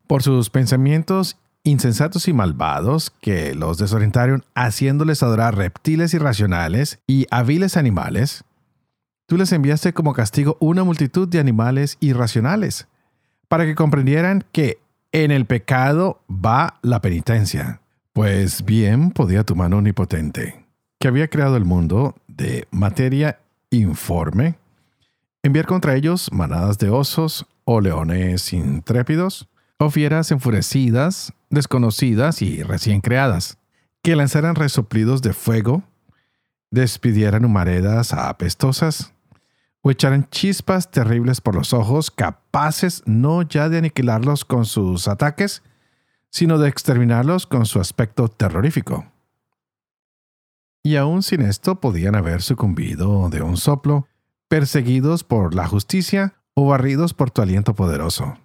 por 0.06 0.22
sus 0.22 0.48
pensamientos 0.48 1.36
insensatos 1.64 2.28
y 2.28 2.32
malvados 2.32 3.12
que 3.20 3.54
los 3.54 3.78
desorientaron 3.78 4.44
haciéndoles 4.54 5.22
adorar 5.22 5.56
reptiles 5.56 6.12
irracionales 6.14 6.98
y 7.06 7.26
hábiles 7.30 7.76
animales, 7.76 8.44
tú 9.26 9.36
les 9.36 9.52
enviaste 9.52 9.92
como 9.92 10.12
castigo 10.12 10.56
una 10.60 10.84
multitud 10.84 11.28
de 11.28 11.38
animales 11.38 11.96
irracionales, 12.00 12.88
para 13.48 13.64
que 13.64 13.74
comprendieran 13.74 14.44
que 14.52 14.78
en 15.12 15.30
el 15.30 15.46
pecado 15.46 16.20
va 16.28 16.78
la 16.82 17.00
penitencia. 17.00 17.80
Pues 18.12 18.64
bien 18.64 19.10
podía 19.10 19.44
tu 19.44 19.54
mano 19.54 19.78
omnipotente, 19.78 20.64
que 20.98 21.08
había 21.08 21.28
creado 21.28 21.56
el 21.56 21.64
mundo 21.64 22.16
de 22.26 22.66
materia 22.70 23.38
informe, 23.70 24.58
enviar 25.42 25.66
contra 25.66 25.94
ellos 25.94 26.30
manadas 26.32 26.78
de 26.78 26.90
osos 26.90 27.46
o 27.64 27.80
leones 27.80 28.52
intrépidos, 28.52 29.48
o 29.78 29.90
fieras 29.90 30.30
enfurecidas, 30.30 31.32
desconocidas 31.52 32.42
y 32.42 32.62
recién 32.64 33.00
creadas, 33.00 33.58
que 34.02 34.16
lanzaran 34.16 34.56
resoplidos 34.56 35.22
de 35.22 35.32
fuego, 35.32 35.84
despidieran 36.70 37.44
humaredas 37.44 38.12
apestosas, 38.12 39.12
o 39.82 39.90
echaran 39.90 40.28
chispas 40.30 40.90
terribles 40.90 41.40
por 41.40 41.54
los 41.54 41.72
ojos, 41.72 42.10
capaces 42.10 43.02
no 43.04 43.42
ya 43.42 43.68
de 43.68 43.78
aniquilarlos 43.78 44.44
con 44.44 44.64
sus 44.64 45.06
ataques, 45.08 45.62
sino 46.30 46.58
de 46.58 46.68
exterminarlos 46.68 47.46
con 47.46 47.66
su 47.66 47.78
aspecto 47.80 48.28
terrorífico. 48.28 49.06
Y 50.82 50.96
aún 50.96 51.22
sin 51.22 51.42
esto 51.42 51.80
podían 51.80 52.14
haber 52.14 52.42
sucumbido 52.42 53.28
de 53.28 53.42
un 53.42 53.56
soplo, 53.56 54.08
perseguidos 54.48 55.24
por 55.24 55.54
la 55.54 55.66
justicia 55.66 56.34
o 56.54 56.66
barridos 56.66 57.12
por 57.14 57.30
tu 57.30 57.42
aliento 57.42 57.74
poderoso. 57.74 58.38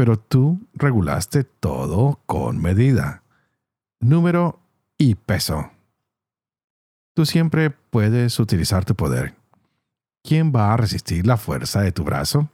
Pero 0.00 0.18
tú 0.18 0.58
regulaste 0.72 1.44
todo 1.44 2.20
con 2.24 2.56
medida, 2.56 3.22
número 4.00 4.58
y 4.96 5.14
peso. 5.14 5.72
Tú 7.14 7.26
siempre 7.26 7.68
puedes 7.68 8.40
utilizar 8.40 8.86
tu 8.86 8.94
poder. 8.94 9.34
¿Quién 10.24 10.54
va 10.56 10.72
a 10.72 10.78
resistir 10.78 11.26
la 11.26 11.36
fuerza 11.36 11.82
de 11.82 11.92
tu 11.92 12.02
brazo? 12.02 12.48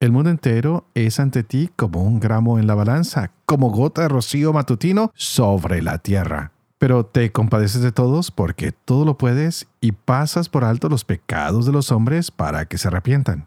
El 0.00 0.10
mundo 0.10 0.30
entero 0.30 0.84
es 0.94 1.20
ante 1.20 1.44
ti 1.44 1.70
como 1.76 2.02
un 2.02 2.18
gramo 2.18 2.58
en 2.58 2.66
la 2.66 2.74
balanza, 2.74 3.30
como 3.46 3.70
gota 3.70 4.02
de 4.02 4.08
rocío 4.08 4.52
matutino 4.52 5.12
sobre 5.14 5.80
la 5.80 5.98
tierra 5.98 6.50
pero 6.82 7.06
te 7.06 7.30
compadeces 7.30 7.80
de 7.80 7.92
todos 7.92 8.32
porque 8.32 8.72
todo 8.72 9.04
lo 9.04 9.16
puedes 9.16 9.68
y 9.80 9.92
pasas 9.92 10.48
por 10.48 10.64
alto 10.64 10.88
los 10.88 11.04
pecados 11.04 11.64
de 11.64 11.70
los 11.70 11.92
hombres 11.92 12.32
para 12.32 12.64
que 12.64 12.76
se 12.76 12.88
arrepientan. 12.88 13.46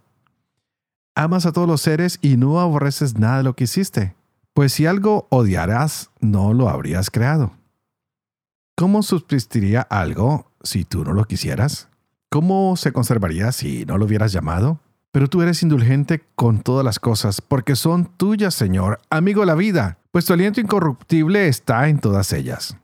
Amas 1.17 1.45
a 1.45 1.53
todos 1.53 1.67
los 1.67 1.79
seres 1.79 2.19
y 2.21 2.35
no 2.35 2.59
aborreces 2.59 3.17
nada 3.17 3.37
de 3.37 3.43
lo 3.43 3.55
que 3.55 3.63
hiciste, 3.63 4.15
pues 4.53 4.73
si 4.73 4.85
algo 4.85 5.27
odiarás, 5.29 6.09
no 6.19 6.53
lo 6.53 6.67
habrías 6.67 7.09
creado. 7.09 7.53
¿Cómo 8.75 9.01
subsistiría 9.01 9.79
algo 9.81 10.51
si 10.61 10.83
tú 10.83 11.05
no 11.05 11.13
lo 11.13 11.23
quisieras? 11.23 11.87
¿Cómo 12.29 12.75
se 12.75 12.91
conservaría 12.91 13.53
si 13.53 13.85
no 13.85 13.97
lo 13.97 14.03
hubieras 14.03 14.33
llamado? 14.33 14.81
Pero 15.13 15.29
tú 15.29 15.41
eres 15.41 15.63
indulgente 15.63 16.21
con 16.35 16.59
todas 16.59 16.83
las 16.83 16.99
cosas, 16.99 17.39
porque 17.39 17.77
son 17.77 18.07
tuyas, 18.17 18.53
Señor, 18.53 18.99
amigo 19.09 19.39
de 19.39 19.47
la 19.47 19.55
vida, 19.55 19.99
pues 20.11 20.25
tu 20.25 20.33
aliento 20.33 20.59
incorruptible 20.59 21.47
está 21.47 21.87
en 21.87 21.99
todas 21.99 22.33
ellas. 22.33 22.75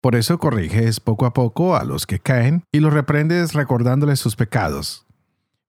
Por 0.00 0.14
eso 0.14 0.38
corriges 0.38 1.00
poco 1.00 1.26
a 1.26 1.34
poco 1.34 1.74
a 1.74 1.82
los 1.82 2.06
que 2.06 2.20
caen 2.20 2.62
y 2.70 2.78
los 2.78 2.92
reprendes 2.92 3.54
recordándoles 3.54 4.20
sus 4.20 4.36
pecados, 4.36 5.04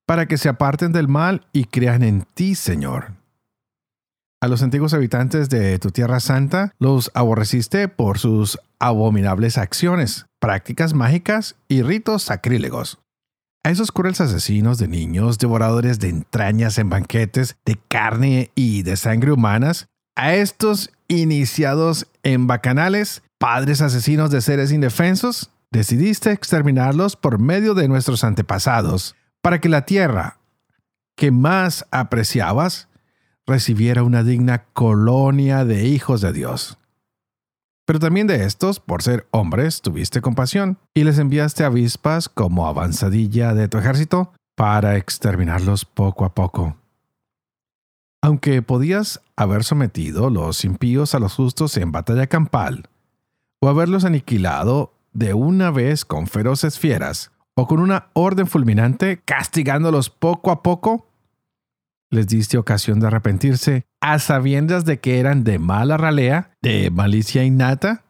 para 0.06 0.28
que 0.28 0.38
se 0.38 0.50
aparten 0.50 0.92
del 0.92 1.08
mal 1.08 1.48
y 1.54 1.66
crean 1.66 2.04
en 2.04 2.26
ti, 2.34 2.56
Señor. 2.56 3.14
A 4.42 4.48
los 4.50 4.62
antiguos 4.62 4.94
habitantes 4.94 5.50
de 5.50 5.80
tu 5.80 5.92
tierra 5.92 6.20
santa 6.20 6.74
los 6.78 7.12
aborreciste 7.14 7.88
por 7.88 8.20
sus 8.20 8.60
abominables 8.78 9.58
acciones, 9.58 10.26
prácticas 10.42 10.94
mágicas 10.94 11.56
y 11.70 11.82
ritos 11.82 12.24
sacrílegos. 12.24 13.00
A 13.64 13.70
esos 13.70 13.94
crueles 13.94 14.20
asesinos 14.20 14.78
de 14.78 14.90
niños, 14.90 15.38
devoradores 15.38 16.00
de 16.00 16.10
entrañas 16.10 16.78
en 16.78 16.90
banquetes, 16.90 17.56
de 17.64 17.80
carne 17.88 18.52
y 18.56 18.84
de 18.84 18.98
sangre 18.98 19.32
humanas, 19.32 19.88
a 20.18 20.34
estos 20.34 20.92
iniciados 21.08 22.08
en 22.24 22.46
bacanales, 22.46 23.24
padres 23.40 23.80
asesinos 23.80 24.30
de 24.32 24.42
seres 24.42 24.74
indefensos, 24.74 25.52
decidiste 25.72 26.32
exterminarlos 26.32 27.16
por 27.16 27.40
medio 27.40 27.74
de 27.74 27.88
nuestros 27.88 28.26
antepasados, 28.26 29.16
para 29.44 29.60
que 29.60 29.68
la 29.68 29.86
tierra 29.86 30.40
que 31.16 31.30
más 31.30 31.86
apreciabas 31.92 32.88
recibiera 33.46 34.02
una 34.02 34.24
digna 34.24 34.64
colonia 34.72 35.66
de 35.66 35.86
hijos 35.86 36.22
de 36.22 36.32
Dios. 36.32 36.80
Pero 37.86 38.00
también 38.00 38.26
de 38.26 38.46
estos, 38.46 38.80
por 38.80 39.04
ser 39.04 39.28
hombres, 39.32 39.82
tuviste 39.82 40.22
compasión 40.22 40.78
y 40.94 41.04
les 41.04 41.20
enviaste 41.20 41.66
avispas 41.66 42.30
como 42.30 42.68
avanzadilla 42.68 43.54
de 43.54 43.68
tu 43.68 43.78
ejército 43.78 44.32
para 44.56 44.96
exterminarlos 44.96 45.84
poco 45.84 46.24
a 46.24 46.34
poco. 46.34 46.78
Aunque 48.22 48.62
podías 48.62 49.20
haber 49.36 49.66
sometido 49.66 50.30
los 50.30 50.64
impíos 50.64 51.16
a 51.16 51.20
los 51.20 51.36
justos 51.36 51.76
en 51.76 51.92
batalla 51.92 52.28
campal, 52.28 52.88
o 53.60 53.68
haberlos 53.68 54.06
aniquilado 54.06 54.94
de 55.12 55.34
una 55.34 55.70
vez 55.70 56.06
con 56.06 56.28
feroces 56.28 56.80
fieras, 56.80 57.33
o 57.56 57.68
con 57.68 57.80
una 57.80 58.08
orden 58.14 58.48
fulminante, 58.48 59.22
castigándolos 59.24 60.10
poco 60.10 60.52
a 60.52 60.64
poco, 60.64 61.08
les 62.10 62.28
diste 62.28 62.58
ocasión 62.58 63.00
de 63.00 63.08
arrepentirse 63.08 63.86
a 64.02 64.20
sabiendas 64.20 64.86
de 64.86 65.00
que 65.00 65.20
eran 65.20 65.44
de 65.44 65.60
mala 65.60 65.98
ralea, 65.98 66.52
de 66.62 66.92
malicia 66.92 67.44
innata, 67.44 68.04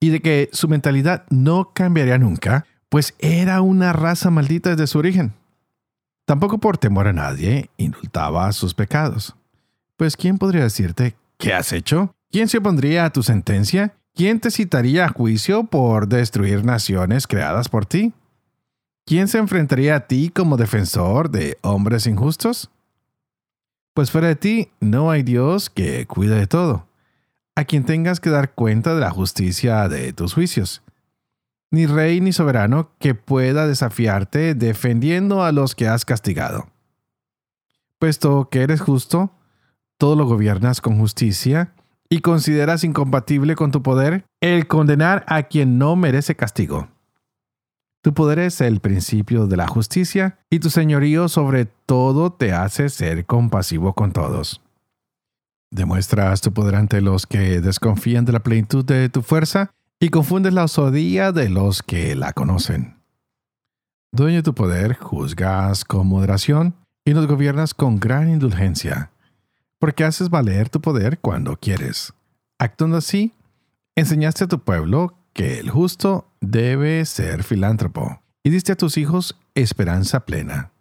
y 0.00 0.10
de 0.10 0.20
que 0.20 0.50
su 0.52 0.68
mentalidad 0.68 1.24
no 1.30 1.72
cambiaría 1.72 2.18
nunca, 2.18 2.66
pues 2.88 3.14
era 3.18 3.60
una 3.60 3.92
raza 3.92 4.30
maldita 4.30 4.70
desde 4.70 4.86
su 4.86 4.98
origen. 4.98 5.34
Tampoco 6.26 6.58
por 6.58 6.78
temor 6.78 7.08
a 7.08 7.12
nadie 7.12 7.70
indultaba 7.76 8.50
sus 8.52 8.74
pecados. 8.74 9.36
Pues 9.96 10.16
¿quién 10.16 10.38
podría 10.38 10.62
decirte 10.62 11.14
qué 11.38 11.52
has 11.54 11.72
hecho? 11.72 12.14
¿Quién 12.30 12.48
se 12.48 12.58
opondría 12.58 13.04
a 13.04 13.10
tu 13.10 13.22
sentencia? 13.22 13.94
¿quién 14.14 14.40
te 14.40 14.50
citaría 14.50 15.06
a 15.06 15.08
juicio 15.08 15.64
por 15.64 16.08
destruir 16.08 16.64
naciones 16.64 17.26
creadas 17.26 17.68
por 17.68 17.86
ti? 17.86 18.12
¿Quién 19.04 19.26
se 19.26 19.38
enfrentaría 19.38 19.96
a 19.96 20.06
ti 20.06 20.30
como 20.30 20.56
defensor 20.56 21.30
de 21.30 21.58
hombres 21.62 22.06
injustos? 22.06 22.70
Pues 23.94 24.12
fuera 24.12 24.28
de 24.28 24.36
ti 24.36 24.70
no 24.80 25.10
hay 25.10 25.24
Dios 25.24 25.70
que 25.70 26.06
cuide 26.06 26.36
de 26.36 26.46
todo, 26.46 26.86
a 27.56 27.64
quien 27.64 27.84
tengas 27.84 28.20
que 28.20 28.30
dar 28.30 28.54
cuenta 28.54 28.94
de 28.94 29.00
la 29.00 29.10
justicia 29.10 29.88
de 29.88 30.12
tus 30.12 30.34
juicios. 30.34 30.82
Ni 31.72 31.86
rey 31.86 32.20
ni 32.20 32.32
soberano 32.32 32.92
que 33.00 33.14
pueda 33.14 33.66
desafiarte 33.66 34.54
defendiendo 34.54 35.42
a 35.42 35.50
los 35.50 35.74
que 35.74 35.88
has 35.88 36.04
castigado. 36.04 36.68
Puesto 37.98 38.48
que 38.50 38.62
eres 38.62 38.80
justo, 38.80 39.32
todo 39.98 40.14
lo 40.14 40.26
gobiernas 40.26 40.80
con 40.80 40.98
justicia 40.98 41.74
y 42.08 42.20
consideras 42.20 42.84
incompatible 42.84 43.56
con 43.56 43.72
tu 43.72 43.82
poder 43.82 44.24
el 44.40 44.68
condenar 44.68 45.24
a 45.26 45.44
quien 45.44 45.78
no 45.78 45.96
merece 45.96 46.36
castigo. 46.36 46.91
Tu 48.02 48.12
poder 48.12 48.40
es 48.40 48.60
el 48.60 48.80
principio 48.80 49.46
de 49.46 49.56
la 49.56 49.68
justicia 49.68 50.40
y 50.50 50.58
tu 50.58 50.70
señorío 50.70 51.28
sobre 51.28 51.66
todo 51.66 52.32
te 52.32 52.52
hace 52.52 52.88
ser 52.88 53.24
compasivo 53.26 53.92
con 53.92 54.12
todos. 54.12 54.60
Demuestras 55.70 56.40
tu 56.40 56.52
poder 56.52 56.74
ante 56.74 57.00
los 57.00 57.26
que 57.26 57.60
desconfían 57.60 58.24
de 58.24 58.32
la 58.32 58.40
plenitud 58.40 58.84
de 58.84 59.08
tu 59.08 59.22
fuerza 59.22 59.70
y 60.00 60.08
confundes 60.08 60.52
la 60.52 60.64
osadía 60.64 61.30
de 61.30 61.48
los 61.48 61.84
que 61.84 62.16
la 62.16 62.32
conocen. 62.32 62.96
Dueño 64.10 64.38
de 64.38 64.42
tu 64.42 64.52
poder, 64.52 64.96
juzgas 64.96 65.84
con 65.84 66.08
moderación 66.08 66.74
y 67.04 67.14
nos 67.14 67.28
gobiernas 67.28 67.72
con 67.72 68.00
gran 68.00 68.28
indulgencia, 68.28 69.12
porque 69.78 70.02
haces 70.02 70.28
valer 70.28 70.68
tu 70.68 70.80
poder 70.80 71.20
cuando 71.20 71.56
quieres. 71.56 72.12
Actuando 72.58 72.96
así, 72.96 73.32
enseñaste 73.94 74.44
a 74.44 74.48
tu 74.48 74.58
pueblo 74.58 75.14
que 75.32 75.58
el 75.58 75.70
justo 75.70 76.26
debe 76.40 77.04
ser 77.04 77.42
filántropo, 77.42 78.20
y 78.42 78.50
diste 78.50 78.72
a 78.72 78.76
tus 78.76 78.96
hijos 78.98 79.36
esperanza 79.54 80.26
plena, 80.26 80.72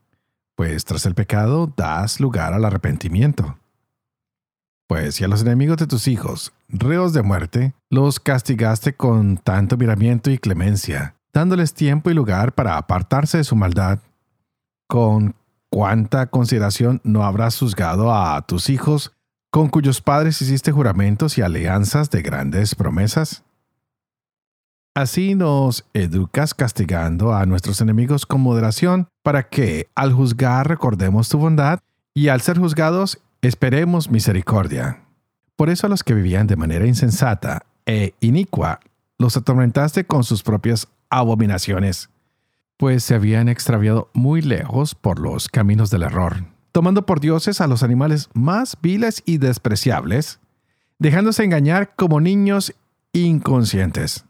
pues 0.55 0.85
tras 0.85 1.05
el 1.05 1.15
pecado 1.15 1.71
das 1.75 2.19
lugar 2.19 2.53
al 2.53 2.65
arrepentimiento. 2.65 3.57
Pues 4.87 5.15
si 5.15 5.23
a 5.23 5.27
los 5.27 5.41
enemigos 5.41 5.77
de 5.77 5.87
tus 5.87 6.07
hijos, 6.07 6.51
reos 6.67 7.13
de 7.13 7.21
muerte, 7.21 7.73
los 7.89 8.19
castigaste 8.19 8.93
con 8.93 9.37
tanto 9.37 9.77
miramiento 9.77 10.29
y 10.31 10.37
clemencia, 10.37 11.15
dándoles 11.33 11.73
tiempo 11.73 12.09
y 12.09 12.13
lugar 12.13 12.53
para 12.53 12.77
apartarse 12.77 13.37
de 13.37 13.45
su 13.45 13.55
maldad, 13.55 13.99
con 14.87 15.35
cuánta 15.69 16.27
consideración 16.27 16.99
no 17.05 17.23
habrás 17.23 17.57
juzgado 17.57 18.13
a 18.13 18.41
tus 18.41 18.69
hijos, 18.69 19.13
con 19.49 19.69
cuyos 19.69 20.01
padres 20.01 20.41
hiciste 20.41 20.73
juramentos 20.73 21.37
y 21.37 21.41
alianzas 21.41 22.09
de 22.09 22.21
grandes 22.21 22.75
promesas? 22.75 23.43
Así 24.93 25.35
nos 25.35 25.85
educas 25.93 26.53
castigando 26.53 27.33
a 27.33 27.45
nuestros 27.45 27.79
enemigos 27.79 28.25
con 28.25 28.41
moderación 28.41 29.07
para 29.23 29.47
que 29.47 29.87
al 29.95 30.11
juzgar 30.11 30.67
recordemos 30.67 31.29
tu 31.29 31.37
bondad 31.37 31.79
y 32.13 32.27
al 32.27 32.41
ser 32.41 32.59
juzgados 32.59 33.21
esperemos 33.41 34.11
misericordia. 34.11 35.01
Por 35.55 35.69
eso 35.69 35.87
a 35.87 35.89
los 35.89 36.03
que 36.03 36.13
vivían 36.13 36.45
de 36.45 36.57
manera 36.57 36.85
insensata 36.85 37.65
e 37.85 38.15
inicua 38.19 38.81
los 39.17 39.37
atormentaste 39.37 40.03
con 40.03 40.25
sus 40.25 40.43
propias 40.43 40.89
abominaciones, 41.09 42.09
pues 42.75 43.05
se 43.05 43.15
habían 43.15 43.47
extraviado 43.47 44.09
muy 44.13 44.41
lejos 44.41 44.93
por 44.93 45.19
los 45.19 45.47
caminos 45.47 45.89
del 45.89 46.03
error, 46.03 46.43
tomando 46.73 47.05
por 47.05 47.21
dioses 47.21 47.61
a 47.61 47.67
los 47.67 47.83
animales 47.83 48.29
más 48.33 48.75
viles 48.81 49.23
y 49.25 49.37
despreciables, 49.37 50.41
dejándose 50.99 51.45
engañar 51.45 51.95
como 51.95 52.19
niños 52.19 52.73
inconscientes. 53.13 54.25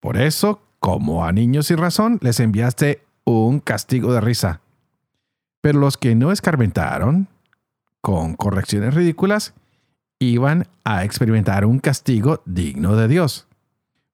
Por 0.00 0.16
eso, 0.16 0.62
como 0.78 1.24
a 1.24 1.32
niños 1.32 1.66
sin 1.66 1.76
razón, 1.76 2.18
les 2.22 2.40
enviaste 2.40 3.04
un 3.24 3.60
castigo 3.60 4.12
de 4.12 4.20
risa. 4.20 4.60
Pero 5.60 5.78
los 5.78 5.96
que 5.96 6.14
no 6.14 6.32
escarmentaron, 6.32 7.28
con 8.00 8.34
correcciones 8.34 8.94
ridículas, 8.94 9.54
iban 10.18 10.66
a 10.84 11.04
experimentar 11.04 11.64
un 11.66 11.78
castigo 11.78 12.42
digno 12.46 12.96
de 12.96 13.08
Dios. 13.08 13.46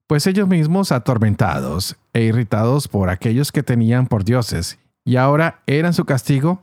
Pues 0.07 0.27
ellos 0.27 0.47
mismos, 0.47 0.91
atormentados 0.91 1.97
e 2.13 2.21
irritados 2.21 2.87
por 2.87 3.09
aquellos 3.09 3.51
que 3.51 3.63
tenían 3.63 4.07
por 4.07 4.23
dioses, 4.23 4.79
y 5.03 5.15
ahora 5.15 5.61
eran 5.67 5.93
su 5.93 6.05
castigo, 6.05 6.61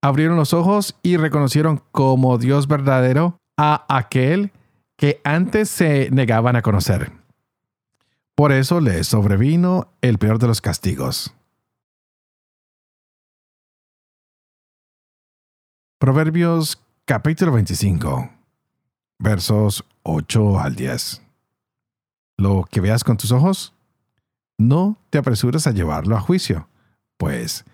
abrieron 0.00 0.36
los 0.36 0.52
ojos 0.52 0.96
y 1.02 1.16
reconocieron 1.16 1.80
como 1.92 2.38
Dios 2.38 2.66
verdadero 2.66 3.38
a 3.56 3.84
aquel 3.88 4.50
que 4.96 5.20
antes 5.24 5.68
se 5.68 6.10
negaban 6.10 6.56
a 6.56 6.62
conocer. 6.62 7.21
Por 8.42 8.50
eso 8.50 8.80
le 8.80 9.04
sobrevino 9.04 9.86
el 10.00 10.18
peor 10.18 10.40
de 10.40 10.48
los 10.48 10.60
castigos. 10.60 11.32
Proverbios 16.00 16.82
capítulo 17.04 17.52
25, 17.52 18.32
versos 19.20 19.84
8 20.02 20.58
al 20.58 20.74
10. 20.74 21.22
Lo 22.36 22.64
que 22.68 22.80
veas 22.80 23.04
con 23.04 23.16
tus 23.16 23.30
ojos, 23.30 23.74
no 24.58 24.98
te 25.10 25.18
apresures 25.18 25.68
a 25.68 25.70
llevarlo 25.70 26.16
a 26.16 26.20
juicio, 26.20 26.66
pues, 27.18 27.64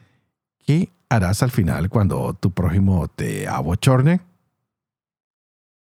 ¿qué 0.67 0.93
harás 1.09 1.43
al 1.43 1.51
final 1.51 1.89
cuando 1.89 2.35
tu 2.35 2.51
prójimo 2.51 3.09
te 3.09 3.49
abochorne? 3.49 4.21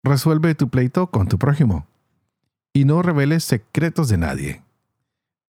Resuelve 0.05 0.55
tu 0.55 0.69
pleito 0.69 1.07
con 1.07 1.27
tu 1.27 1.37
prójimo 1.37 1.85
y 2.71 2.85
no 2.85 3.01
reveles 3.01 3.43
secretos 3.43 4.07
de 4.07 4.17
nadie 4.17 4.68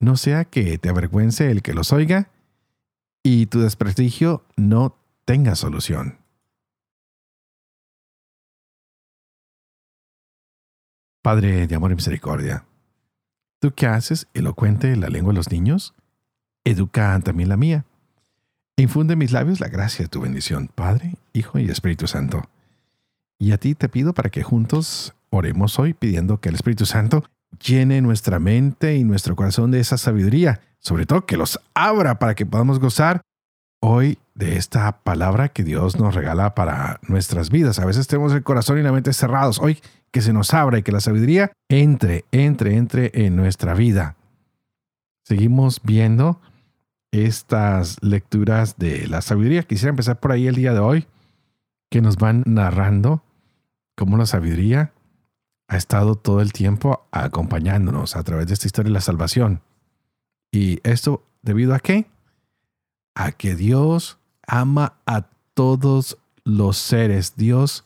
no 0.01 0.17
sea 0.17 0.45
que 0.47 0.79
te 0.79 0.89
avergüence 0.89 1.51
el 1.51 1.63
que 1.63 1.75
los 1.75 1.93
oiga 1.93 2.31
y 3.23 3.47
tu 3.47 3.61
desprestigio 3.61 4.43
no 4.57 4.97
tenga 5.27 5.55
solución. 5.55 6.19
Padre 11.23 11.67
de 11.67 11.75
amor 11.75 11.93
y 11.93 11.97
misericordia, 11.97 12.65
tú 13.61 13.73
que 13.73 13.87
haces 13.87 14.27
elocuente 14.33 14.97
la 14.97 15.11
lengua 15.11 15.35
de 15.35 15.37
los 15.37 15.51
niños, 15.51 15.95
educa 16.65 17.21
también 17.21 17.51
la 17.51 17.59
mía. 17.59 17.85
Infunde 18.77 19.13
en 19.13 19.19
mis 19.19 19.33
labios 19.33 19.61
la 19.61 19.69
gracia 19.69 20.07
de 20.07 20.09
tu 20.09 20.23
bendición, 20.23 20.69
Padre, 20.75 21.17
Hijo 21.35 21.59
y 21.59 21.69
Espíritu 21.69 22.07
Santo. 22.07 22.49
Y 23.39 23.53
a 23.53 23.59
ti 23.59 23.75
te 23.75 23.91
pido 23.91 24.15
para 24.15 24.31
que 24.31 24.43
juntos 24.43 25.15
oremos 25.29 25.79
hoy 25.79 25.93
pidiendo 25.93 26.41
que 26.41 26.49
el 26.49 26.55
Espíritu 26.55 26.87
Santo 26.87 27.25
llene 27.59 28.01
nuestra 28.01 28.39
mente 28.39 28.97
y 28.97 29.05
nuestro 29.05 29.37
corazón 29.37 29.71
de 29.71 29.81
esa 29.81 29.99
sabiduría, 29.99 30.61
sobre 30.79 31.07
todo 31.07 31.27
que 31.27 31.37
los 31.37 31.61
abra 31.75 32.19
para 32.19 32.35
que 32.35 32.47
podamos 32.47 32.79
gozar 32.79 33.23
hoy 33.81 34.19
de 34.35 34.57
esta 34.57 35.01
palabra 35.03 35.49
que 35.49 35.65
Dios 35.65 35.99
nos 35.99 36.15
regala 36.15 36.55
para 36.55 37.01
nuestras 37.09 37.51
vidas. 37.51 37.79
A 37.79 37.87
veces 37.87 38.07
tenemos 38.07 38.33
el 38.33 38.43
corazón 38.43 38.79
y 38.79 38.83
la 38.83 38.93
mente 38.93 39.13
cerrados. 39.13 39.59
Hoy 39.59 39.81
que 40.11 40.21
se 40.21 40.33
nos 40.33 40.53
abra 40.55 40.79
y 40.79 40.83
que 40.83 40.93
la 40.93 41.01
sabiduría 41.01 41.53
entre, 41.69 42.25
entre, 42.33 42.77
entre 42.77 43.11
en 43.15 43.37
nuestra 43.37 43.75
vida. 43.75 44.17
Seguimos 45.25 45.81
viendo 45.83 46.41
estas 47.13 48.03
lecturas 48.03 48.77
de 48.79 49.07
la 49.07 49.23
sabiduría. 49.23 49.63
Quisiera 49.63 49.91
empezar 49.91 50.19
por 50.21 50.33
ahí 50.33 50.47
el 50.47 50.57
día 50.57 50.73
de 50.73 50.81
hoy, 50.81 51.07
que 51.91 52.01
nos 52.01 52.17
van 52.17 52.43
narrando 52.47 53.23
cómo 53.97 54.17
la 54.17 54.27
sabiduría 54.27 54.93
ha 55.71 55.77
estado 55.77 56.17
todo 56.17 56.41
el 56.41 56.53
tiempo 56.53 57.07
acompañándonos 57.13 58.17
a 58.17 58.25
través 58.25 58.49
de 58.49 58.55
esta 58.55 58.67
historia 58.67 58.89
de 58.89 58.95
la 58.95 59.01
salvación. 59.01 59.63
¿Y 60.51 60.81
esto 60.83 61.23
debido 61.43 61.75
a 61.75 61.79
qué? 61.79 62.11
A 63.15 63.31
que 63.31 63.55
Dios 63.55 64.19
ama 64.45 64.95
a 65.07 65.29
todos 65.55 66.19
los 66.43 66.77
seres. 66.77 67.37
Dios 67.37 67.85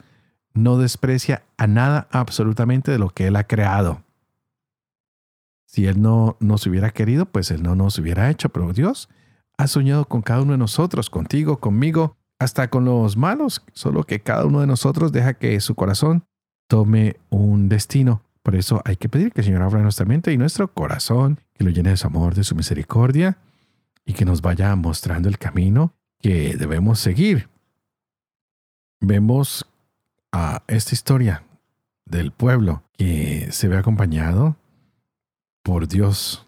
no 0.55 0.79
desprecia 0.79 1.45
a 1.59 1.67
nada 1.67 2.09
absolutamente 2.11 2.91
de 2.91 2.99
lo 2.99 3.11
que 3.11 3.27
Él 3.27 3.37
ha 3.37 3.45
creado. 3.45 4.03
Si 5.67 5.87
Él 5.87 6.01
no 6.01 6.39
nos 6.41 6.67
hubiera 6.67 6.89
querido, 6.89 7.27
pues 7.27 7.51
Él 7.51 7.63
no 7.63 7.77
nos 7.77 7.99
hubiera 7.99 8.31
hecho, 8.31 8.49
pero 8.49 8.73
Dios 8.73 9.11
ha 9.59 9.67
soñado 9.67 10.07
con 10.07 10.23
cada 10.23 10.41
uno 10.41 10.53
de 10.53 10.59
nosotros, 10.59 11.11
contigo, 11.11 11.61
conmigo, 11.61 12.17
hasta 12.39 12.71
con 12.71 12.87
los 12.87 13.19
malos, 13.19 13.63
solo 13.75 14.05
que 14.05 14.21
cada 14.21 14.47
uno 14.47 14.61
de 14.61 14.67
nosotros 14.67 15.13
deja 15.13 15.35
que 15.35 15.61
su 15.61 15.75
corazón 15.75 16.25
tome 16.75 17.21
un 17.31 17.69
destino. 17.69 18.21
Por 18.43 18.57
eso 18.57 18.83
hay 18.85 18.97
que 18.97 19.09
pedir 19.09 19.31
que 19.31 19.43
el 19.43 19.45
Señor 19.45 19.63
abra 19.63 19.81
nuestra 19.81 20.07
mente 20.07 20.33
y 20.33 20.37
nuestro 20.37 20.75
corazón, 20.75 21.39
que 21.55 21.63
lo 21.63 21.71
llene 21.71 21.91
de 21.91 21.97
su 21.97 22.09
amor, 22.09 22.35
de 22.35 22.43
su 22.43 22.57
misericordia 22.57 23.39
y 24.05 24.13
que 24.13 24.25
nos 24.25 24.43
vaya 24.43 24.75
mostrando 24.75 25.29
el 25.29 25.39
camino 25.39 25.93
que 26.21 26.57
debemos 26.57 26.99
seguir. 26.99 27.49
Vemos 29.01 29.65
a 30.33 30.65
esta 30.67 30.97
historia 30.97 31.45
del 32.07 32.33
pueblo 32.33 32.83
que 32.99 33.53
se 33.53 33.69
ve 33.69 33.77
acompañado 33.77 34.57
por 35.63 35.87
Dios 35.87 36.45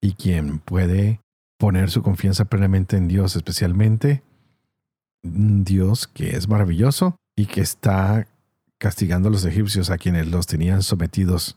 y 0.00 0.14
quien 0.14 0.58
puede 0.58 1.20
poner 1.58 1.92
su 1.92 2.02
confianza 2.02 2.46
plenamente 2.46 2.96
en 2.96 3.06
Dios, 3.06 3.36
especialmente 3.36 4.24
Dios 5.22 6.08
que 6.08 6.34
es 6.34 6.48
maravilloso 6.48 7.14
y 7.36 7.46
que 7.46 7.60
está 7.60 8.26
castigando 8.84 9.30
a 9.30 9.32
los 9.32 9.46
egipcios 9.46 9.88
a 9.88 9.96
quienes 9.96 10.26
los 10.26 10.46
tenían 10.46 10.82
sometidos. 10.82 11.56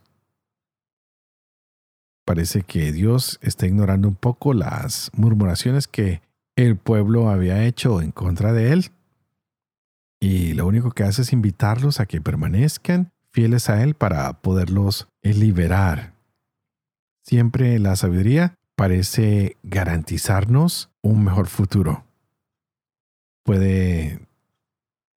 parece 2.24 2.62
que 2.62 2.94
Dios 2.94 3.38
está 3.42 3.66
ignorando 3.66 4.08
un 4.08 4.16
poco 4.16 4.54
las 4.54 5.12
murmuraciones 5.14 5.90
que 5.90 6.22
el 6.56 6.78
pueblo 6.78 7.30
había 7.30 7.66
hecho 7.66 8.02
en 8.02 8.12
contra 8.12 8.54
de 8.54 8.72
él. 8.72 8.92
Y 10.22 10.54
lo 10.54 10.66
único 10.68 10.92
que 10.92 11.04
hace 11.04 11.24
es 11.24 11.34
invitarlos 11.34 12.00
a 12.00 12.06
que 12.06 12.22
permanezcan 12.22 13.12
fieles 13.34 13.70
a 13.70 13.84
Él 13.84 13.94
para 13.94 14.32
poderlos 14.42 15.10
liberar. 15.22 16.14
Siempre 17.26 17.78
la 17.78 17.98
sabiduría 17.98 18.56
parece 18.78 19.58
garantizarnos 19.64 20.90
un 21.02 21.26
mejor 21.26 21.48
futuro. 21.48 22.06
Puede 23.44 24.27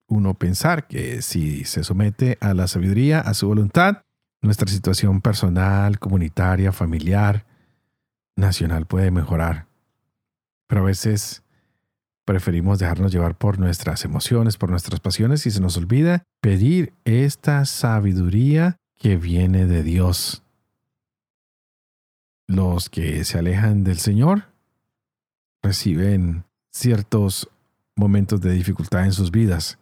uno 0.10 0.34
pensar 0.34 0.88
que 0.88 1.22
si 1.22 1.64
se 1.64 1.84
somete 1.84 2.38
a 2.42 2.54
la 2.54 2.68
sabiduría, 2.68 3.20
a 3.22 3.34
su 3.34 3.48
voluntad, 3.48 4.04
nuestra 4.42 4.68
situación 4.68 5.22
personal, 5.22 6.00
comunitaria, 6.00 6.72
familiar, 6.72 7.46
nacional 8.36 8.86
puede 8.86 9.12
mejorar. 9.12 9.68
Pero 10.68 10.82
a 10.82 10.86
veces 10.86 11.44
preferimos 12.26 12.80
dejarnos 12.80 13.12
llevar 13.12 13.36
por 13.36 13.60
nuestras 13.60 14.06
emociones, 14.06 14.58
por 14.58 14.70
nuestras 14.70 15.00
pasiones 15.00 15.46
y 15.46 15.52
se 15.52 15.62
nos 15.62 15.78
olvida 15.78 16.24
pedir 16.42 16.94
esta 17.06 17.66
sabiduría 17.66 18.78
que 18.98 19.16
viene 19.18 19.66
de 19.66 19.84
Dios. 19.84 20.44
Los 22.48 22.90
que 22.90 23.24
se 23.24 23.38
alejan 23.38 23.84
del 23.84 24.00
Señor 24.00 24.44
reciben 25.62 26.46
ciertos 26.72 27.50
momentos 27.96 28.42
de 28.42 28.52
dificultad 28.52 29.06
en 29.06 29.14
sus 29.14 29.32
vidas. 29.32 29.78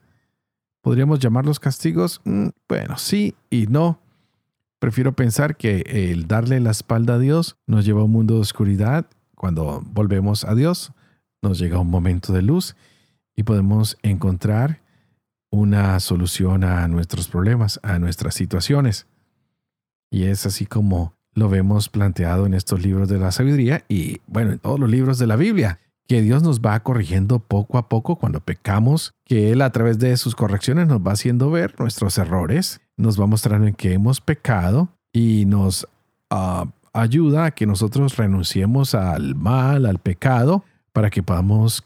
¿Podríamos 0.88 1.20
llamarlos 1.20 1.60
castigos? 1.60 2.22
Mm, 2.24 2.48
bueno, 2.70 2.98
sí 2.98 3.36
y 3.50 3.68
no. 3.68 4.00
Prefiero 4.80 5.12
pensar 5.12 5.58
que 5.58 5.84
el 5.86 6.30
darle 6.30 6.62
la 6.62 6.72
espalda 6.72 7.16
a 7.16 7.20
Dios 7.20 7.58
nos 7.68 7.84
lleva 7.84 8.00
a 8.00 8.04
un 8.06 8.12
mundo 8.12 8.36
de 8.36 8.40
oscuridad. 8.40 9.06
Cuando 9.36 9.84
volvemos 9.84 10.46
a 10.46 10.56
Dios, 10.56 10.94
nos 11.42 11.60
llega 11.60 11.78
un 11.78 11.90
momento 11.90 12.32
de 12.32 12.42
luz 12.42 12.78
y 13.36 13.44
podemos 13.44 13.98
encontrar 14.02 14.82
una 15.50 16.00
solución 16.00 16.64
a 16.64 16.88
nuestros 16.88 17.28
problemas, 17.28 17.82
a 17.84 18.00
nuestras 18.00 18.36
situaciones. 18.36 19.08
Y 20.10 20.24
es 20.24 20.46
así 20.46 20.66
como 20.66 21.18
lo 21.34 21.50
vemos 21.50 21.90
planteado 21.90 22.46
en 22.46 22.54
estos 22.54 22.82
libros 22.82 23.10
de 23.10 23.18
la 23.18 23.34
sabiduría 23.34 23.84
y, 23.90 24.22
bueno, 24.26 24.54
en 24.54 24.60
todos 24.60 24.80
los 24.80 24.90
libros 24.90 25.20
de 25.20 25.28
la 25.28 25.36
Biblia 25.36 25.82
que 26.08 26.22
Dios 26.22 26.42
nos 26.42 26.62
va 26.62 26.80
corrigiendo 26.80 27.40
poco 27.40 27.78
a 27.78 27.90
poco 27.90 28.16
cuando 28.16 28.40
pecamos, 28.40 29.14
que 29.26 29.52
Él 29.52 29.62
a 29.62 29.72
través 29.72 30.00
de 30.00 30.16
sus 30.18 30.36
correcciones 30.36 30.88
nos 30.88 31.02
va 31.02 31.12
haciendo 31.12 31.52
ver 31.52 31.76
nuestros 31.80 32.18
errores, 32.18 32.80
nos 32.96 33.20
va 33.20 33.28
mostrando 33.28 33.68
en 33.68 33.74
que 33.74 33.94
hemos 33.94 34.22
pecado 34.22 34.90
y 35.12 35.46
nos 35.46 35.88
ah, 36.30 36.66
ayuda 36.94 37.46
a 37.46 37.52
que 37.52 37.66
nosotros 37.66 38.16
renunciemos 38.18 38.96
al 38.96 39.36
mal, 39.36 39.86
al 39.86 40.00
pecado, 40.00 40.64
para 40.94 41.10
que 41.10 41.22
podamos 41.22 41.84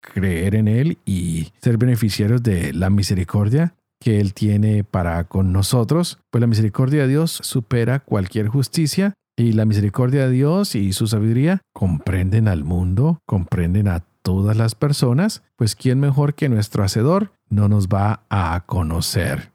creer 0.00 0.54
en 0.54 0.68
Él 0.68 0.98
y 1.06 1.52
ser 1.62 1.78
beneficiarios 1.78 2.42
de 2.42 2.72
la 2.72 2.90
misericordia 2.90 3.74
que 4.00 4.20
Él 4.20 4.34
tiene 4.34 4.84
para 4.84 5.24
con 5.24 5.52
nosotros, 5.52 6.18
pues 6.30 6.40
la 6.40 6.46
misericordia 6.46 7.02
de 7.02 7.08
Dios 7.08 7.40
supera 7.42 8.00
cualquier 8.00 8.48
justicia 8.48 9.14
y 9.36 9.52
la 9.52 9.64
misericordia 9.64 10.26
de 10.26 10.32
Dios 10.32 10.74
y 10.74 10.92
su 10.92 11.06
sabiduría 11.06 11.60
comprenden 11.72 12.48
al 12.48 12.64
mundo, 12.64 13.20
comprenden 13.26 13.88
a 13.88 14.00
todas 14.22 14.56
las 14.56 14.74
personas, 14.74 15.42
pues 15.56 15.74
¿quién 15.74 16.00
mejor 16.00 16.34
que 16.34 16.48
nuestro 16.48 16.82
Hacedor 16.82 17.32
no 17.48 17.68
nos 17.68 17.88
va 17.88 18.24
a 18.30 18.62
conocer? 18.66 19.52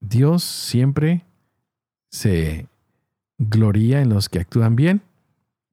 Dios 0.00 0.42
siempre 0.42 1.24
se 2.10 2.66
gloria 3.38 4.00
en 4.00 4.08
los 4.08 4.28
que 4.28 4.40
actúan 4.40 4.76
bien 4.76 5.02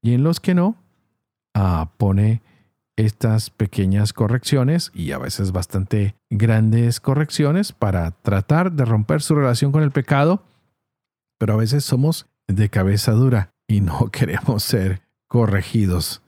y 0.02 0.14
en 0.14 0.22
los 0.22 0.40
que 0.40 0.54
no 0.54 0.76
ah, 1.54 1.90
pone 1.98 2.42
estas 2.96 3.50
pequeñas 3.50 4.12
correcciones 4.12 4.90
y 4.94 5.12
a 5.12 5.18
veces 5.18 5.52
bastante 5.52 6.16
grandes 6.30 7.00
correcciones 7.00 7.72
para 7.72 8.10
tratar 8.10 8.72
de 8.72 8.84
romper 8.84 9.22
su 9.22 9.34
relación 9.34 9.72
con 9.72 9.82
el 9.82 9.92
pecado 9.92 10.42
pero 11.38 11.54
a 11.54 11.56
veces 11.56 11.84
somos 11.84 12.26
de 12.46 12.68
cabeza 12.68 13.12
dura 13.12 13.54
y 13.66 13.80
no 13.80 14.08
queremos 14.12 14.62
ser 14.62 15.02
corregidos. 15.28 16.22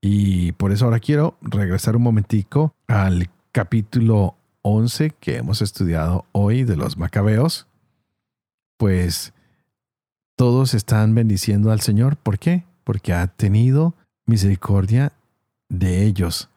Y 0.00 0.52
por 0.52 0.72
eso 0.72 0.84
ahora 0.84 1.00
quiero 1.00 1.38
regresar 1.40 1.96
un 1.96 2.02
momentico 2.02 2.74
al 2.86 3.30
capítulo 3.52 4.36
11 4.62 5.12
que 5.20 5.36
hemos 5.36 5.62
estudiado 5.62 6.26
hoy 6.32 6.64
de 6.64 6.76
los 6.76 6.96
macabeos. 6.96 7.66
Pues 8.76 9.32
todos 10.36 10.74
están 10.74 11.14
bendiciendo 11.14 11.70
al 11.70 11.80
Señor. 11.80 12.16
¿Por 12.16 12.38
qué? 12.38 12.64
Porque 12.82 13.12
ha 13.12 13.26
tenido 13.28 13.94
misericordia 14.26 15.12
de 15.68 16.04
ellos 16.04 16.50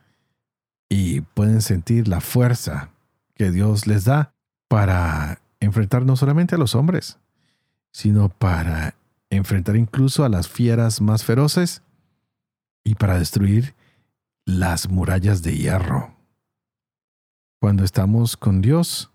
y 0.89 1.21
pueden 1.21 1.61
sentir 1.61 2.07
la 2.07 2.21
fuerza 2.21 2.91
que 3.33 3.51
Dios 3.51 3.87
les 3.87 4.05
da 4.05 4.33
para 4.67 5.39
enfrentar 5.59 6.05
no 6.05 6.15
solamente 6.15 6.55
a 6.55 6.57
los 6.57 6.75
hombres, 6.75 7.19
sino 7.91 8.29
para 8.29 8.95
enfrentar 9.29 9.75
incluso 9.75 10.23
a 10.23 10.29
las 10.29 10.47
fieras 10.47 11.01
más 11.01 11.23
feroces 11.23 11.81
y 12.83 12.95
para 12.95 13.19
destruir 13.19 13.75
las 14.45 14.89
murallas 14.89 15.41
de 15.43 15.57
hierro. 15.57 16.15
Cuando 17.59 17.83
estamos 17.83 18.37
con 18.37 18.61
Dios, 18.61 19.11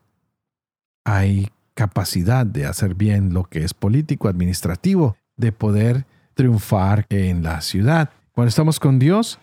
hay 1.04 1.48
capacidad 1.74 2.44
de 2.44 2.66
hacer 2.66 2.94
bien 2.94 3.32
lo 3.32 3.44
que 3.44 3.64
es 3.64 3.72
político, 3.72 4.28
administrativo, 4.28 5.16
de 5.36 5.52
poder 5.52 6.06
triunfar 6.34 7.06
en 7.08 7.42
la 7.42 7.60
ciudad. 7.60 8.10
Cuando 8.32 8.48
estamos 8.48 8.78
con 8.78 8.98
Dios, 8.98 9.38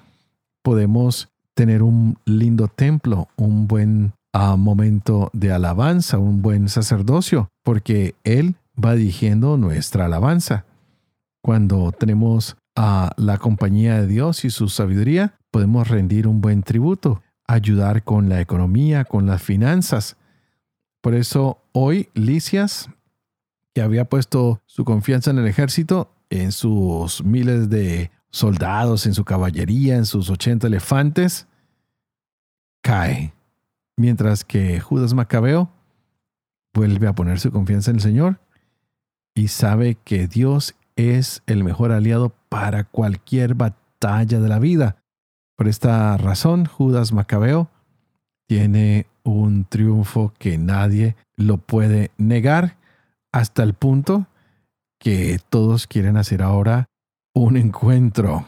podemos 0.61 1.29
tener 1.53 1.81
un 1.81 2.17
lindo 2.25 2.67
templo, 2.67 3.27
un 3.35 3.67
buen 3.67 4.13
ah, 4.33 4.55
momento 4.55 5.29
de 5.33 5.51
alabanza, 5.51 6.17
un 6.17 6.41
buen 6.41 6.69
sacerdocio, 6.69 7.49
porque 7.63 8.15
Él 8.23 8.55
va 8.83 8.95
dirigiendo 8.95 9.57
nuestra 9.57 10.05
alabanza. 10.05 10.65
Cuando 11.41 11.91
tenemos 11.91 12.57
a 12.75 13.11
la 13.17 13.37
compañía 13.37 14.01
de 14.01 14.07
Dios 14.07 14.45
y 14.45 14.49
su 14.49 14.69
sabiduría, 14.69 15.37
podemos 15.51 15.87
rendir 15.87 16.27
un 16.27 16.41
buen 16.41 16.63
tributo, 16.63 17.21
ayudar 17.47 18.03
con 18.03 18.29
la 18.29 18.41
economía, 18.41 19.05
con 19.05 19.25
las 19.25 19.41
finanzas. 19.41 20.17
Por 21.01 21.15
eso 21.15 21.61
hoy 21.71 22.09
Licias, 22.13 22.89
que 23.73 23.81
había 23.81 24.05
puesto 24.05 24.61
su 24.65 24.85
confianza 24.85 25.31
en 25.31 25.39
el 25.39 25.47
ejército, 25.47 26.11
en 26.29 26.51
sus 26.51 27.23
miles 27.23 27.69
de 27.69 28.11
soldados, 28.29 29.05
en 29.05 29.13
su 29.13 29.25
caballería, 29.25 29.95
en 29.95 30.05
sus 30.05 30.29
80 30.29 30.67
elefantes, 30.67 31.47
cae. 32.81 33.33
Mientras 33.97 34.45
que 34.45 34.79
Judas 34.79 35.13
Macabeo 35.13 35.69
vuelve 36.73 37.07
a 37.07 37.13
poner 37.13 37.39
su 37.39 37.51
confianza 37.51 37.91
en 37.91 37.97
el 37.97 38.01
Señor 38.01 38.39
y 39.35 39.47
sabe 39.47 39.95
que 40.03 40.27
Dios 40.27 40.75
es 40.95 41.43
el 41.47 41.63
mejor 41.63 41.91
aliado 41.91 42.33
para 42.49 42.83
cualquier 42.83 43.55
batalla 43.55 44.39
de 44.39 44.49
la 44.49 44.59
vida. 44.59 44.97
Por 45.55 45.67
esta 45.67 46.17
razón, 46.17 46.65
Judas 46.65 47.11
Macabeo 47.13 47.69
tiene 48.47 49.07
un 49.23 49.65
triunfo 49.65 50.33
que 50.37 50.57
nadie 50.57 51.15
lo 51.35 51.57
puede 51.57 52.11
negar 52.17 52.77
hasta 53.31 53.63
el 53.63 53.73
punto 53.73 54.27
que 54.99 55.39
todos 55.49 55.87
quieren 55.87 56.17
hacer 56.17 56.41
ahora 56.41 56.87
un 57.33 57.57
encuentro 57.57 58.45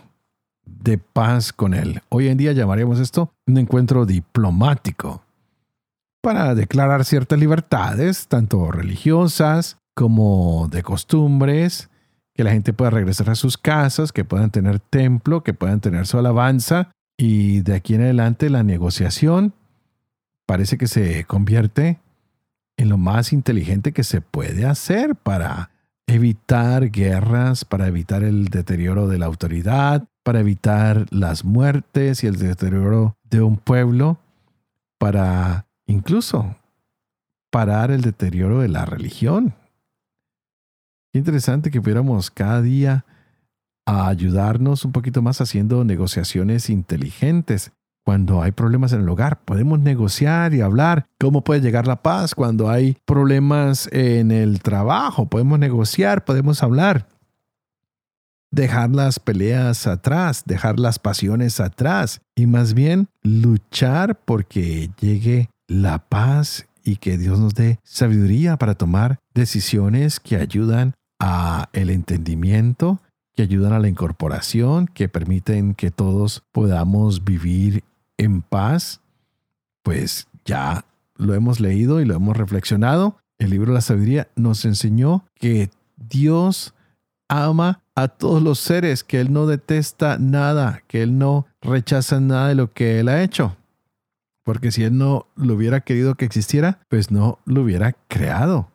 de 0.65 0.97
paz 0.97 1.53
con 1.53 1.73
él. 1.73 2.01
Hoy 2.09 2.27
en 2.27 2.37
día 2.37 2.51
llamaríamos 2.51 2.99
esto 2.99 3.31
un 3.47 3.57
encuentro 3.57 4.05
diplomático 4.05 5.23
para 6.21 6.53
declarar 6.55 7.05
ciertas 7.05 7.39
libertades, 7.39 8.27
tanto 8.27 8.71
religiosas 8.71 9.80
como 9.93 10.67
de 10.69 10.83
costumbres, 10.83 11.89
que 12.33 12.43
la 12.43 12.51
gente 12.51 12.73
pueda 12.73 12.91
regresar 12.91 13.29
a 13.29 13.35
sus 13.35 13.57
casas, 13.57 14.11
que 14.11 14.25
puedan 14.25 14.51
tener 14.51 14.79
templo, 14.79 15.43
que 15.43 15.53
puedan 15.53 15.81
tener 15.81 16.07
su 16.07 16.17
alabanza 16.17 16.91
y 17.17 17.61
de 17.61 17.75
aquí 17.75 17.93
en 17.93 18.01
adelante 18.01 18.49
la 18.49 18.63
negociación 18.63 19.53
parece 20.47 20.77
que 20.77 20.87
se 20.87 21.23
convierte 21.25 21.99
en 22.77 22.89
lo 22.89 22.97
más 22.97 23.31
inteligente 23.31 23.91
que 23.91 24.03
se 24.03 24.21
puede 24.21 24.65
hacer 24.65 25.15
para 25.15 25.69
evitar 26.07 26.89
guerras, 26.89 27.63
para 27.63 27.87
evitar 27.87 28.23
el 28.23 28.45
deterioro 28.45 29.07
de 29.07 29.19
la 29.19 29.27
autoridad, 29.27 30.07
para 30.23 30.39
evitar 30.39 31.05
las 31.11 31.45
muertes 31.45 32.23
y 32.23 32.27
el 32.27 32.37
deterioro 32.37 33.15
de 33.23 33.41
un 33.41 33.57
pueblo, 33.57 34.17
para 34.97 35.67
incluso 35.85 36.55
parar 37.51 37.91
el 37.91 38.01
deterioro 38.01 38.61
de 38.61 38.67
la 38.67 38.85
religión. 38.85 39.53
Qué 41.11 41.19
interesante 41.19 41.71
que 41.71 41.81
pudiéramos 41.81 42.31
cada 42.31 42.61
día 42.61 43.05
a 43.85 44.07
ayudarnos 44.07 44.85
un 44.85 44.93
poquito 44.93 45.21
más 45.21 45.41
haciendo 45.41 45.83
negociaciones 45.83 46.69
inteligentes. 46.69 47.71
cuando 48.03 48.41
hay 48.41 48.51
problemas 48.51 48.93
en 48.93 49.01
el 49.01 49.09
hogar. 49.09 49.43
Podemos 49.43 49.79
negociar 49.79 50.55
y 50.55 50.61
hablar 50.61 51.05
cómo 51.19 51.43
puede 51.43 51.61
llegar 51.61 51.85
la 51.85 52.01
paz 52.01 52.33
cuando 52.33 52.67
hay 52.67 52.97
problemas 53.05 53.87
en 53.91 54.31
el 54.31 54.59
trabajo. 54.61 55.27
Podemos 55.29 55.59
negociar, 55.59 56.25
podemos 56.25 56.63
hablar. 56.63 57.07
Dejar 58.49 58.89
las 58.89 59.19
peleas 59.19 59.85
atrás, 59.85 60.43
dejar 60.47 60.79
las 60.79 60.97
pasiones 60.97 61.59
atrás 61.59 62.21
y 62.35 62.47
más 62.47 62.73
bien 62.73 63.07
luchar 63.21 64.19
porque 64.25 64.89
llegue 64.99 65.51
la 65.67 65.99
paz 65.99 66.65
y 66.83 66.95
que 66.95 67.19
Dios 67.19 67.39
nos 67.39 67.53
dé 67.53 67.79
sabiduría 67.83 68.57
para 68.57 68.73
tomar 68.73 69.19
decisiones 69.35 70.19
que 70.19 70.37
ayudan 70.37 70.95
a 71.21 71.69
el 71.73 71.91
entendimiento, 71.91 72.99
que 73.35 73.43
ayudan 73.43 73.73
a 73.73 73.79
la 73.79 73.87
incorporación, 73.87 74.87
que 74.87 75.07
permiten 75.07 75.75
que 75.75 75.91
todos 75.91 76.43
podamos 76.51 77.23
vivir 77.23 77.83
en 78.17 78.41
paz, 78.41 79.01
pues 79.83 80.27
ya 80.45 80.83
lo 81.15 81.35
hemos 81.35 81.59
leído 81.59 82.01
y 82.01 82.05
lo 82.05 82.15
hemos 82.15 82.35
reflexionado. 82.35 83.17
El 83.37 83.51
libro 83.51 83.71
la 83.71 83.81
sabiduría 83.81 84.29
nos 84.35 84.65
enseñó 84.65 85.23
que 85.35 85.69
Dios 85.95 86.73
ama 87.27 87.81
a 87.93 88.07
todos 88.07 88.41
los 88.41 88.57
seres, 88.57 89.03
que 89.03 89.21
Él 89.21 89.31
no 89.31 89.45
detesta 89.45 90.17
nada, 90.17 90.81
que 90.87 91.03
Él 91.03 91.19
no 91.19 91.45
rechaza 91.61 92.19
nada 92.19 92.47
de 92.47 92.55
lo 92.55 92.73
que 92.73 92.99
Él 92.99 93.09
ha 93.09 93.21
hecho. 93.21 93.55
Porque 94.43 94.71
si 94.71 94.83
Él 94.83 94.97
no 94.97 95.27
lo 95.35 95.53
hubiera 95.53 95.81
querido 95.81 96.15
que 96.15 96.25
existiera, 96.25 96.79
pues 96.89 97.11
no 97.11 97.37
lo 97.45 97.61
hubiera 97.61 97.93
creado. 98.07 98.70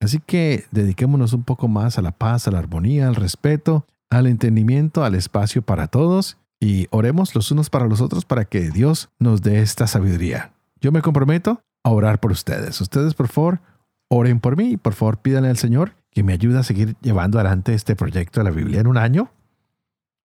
Así 0.00 0.20
que 0.20 0.64
dediquémonos 0.70 1.32
un 1.32 1.42
poco 1.42 1.68
más 1.68 1.98
a 1.98 2.02
la 2.02 2.12
paz, 2.12 2.46
a 2.46 2.50
la 2.50 2.58
armonía, 2.58 3.08
al 3.08 3.16
respeto, 3.16 3.86
al 4.10 4.26
entendimiento, 4.26 5.04
al 5.04 5.14
espacio 5.14 5.62
para 5.62 5.88
todos 5.88 6.38
y 6.60 6.86
oremos 6.90 7.34
los 7.34 7.50
unos 7.50 7.70
para 7.70 7.86
los 7.86 8.00
otros 8.00 8.24
para 8.24 8.44
que 8.44 8.70
Dios 8.70 9.10
nos 9.18 9.42
dé 9.42 9.60
esta 9.60 9.86
sabiduría. 9.86 10.52
Yo 10.80 10.92
me 10.92 11.02
comprometo 11.02 11.62
a 11.82 11.90
orar 11.90 12.20
por 12.20 12.32
ustedes. 12.32 12.80
Ustedes, 12.80 13.14
por 13.14 13.28
favor, 13.28 13.60
oren 14.08 14.40
por 14.40 14.56
mí 14.56 14.72
y 14.72 14.76
por 14.76 14.94
favor 14.94 15.18
pídanle 15.18 15.50
al 15.50 15.56
Señor 15.56 15.94
que 16.10 16.22
me 16.22 16.32
ayude 16.32 16.58
a 16.58 16.62
seguir 16.62 16.96
llevando 17.00 17.38
adelante 17.38 17.74
este 17.74 17.96
proyecto 17.96 18.40
de 18.40 18.44
la 18.44 18.50
Biblia 18.50 18.80
en 18.80 18.86
un 18.86 18.96
año. 18.96 19.30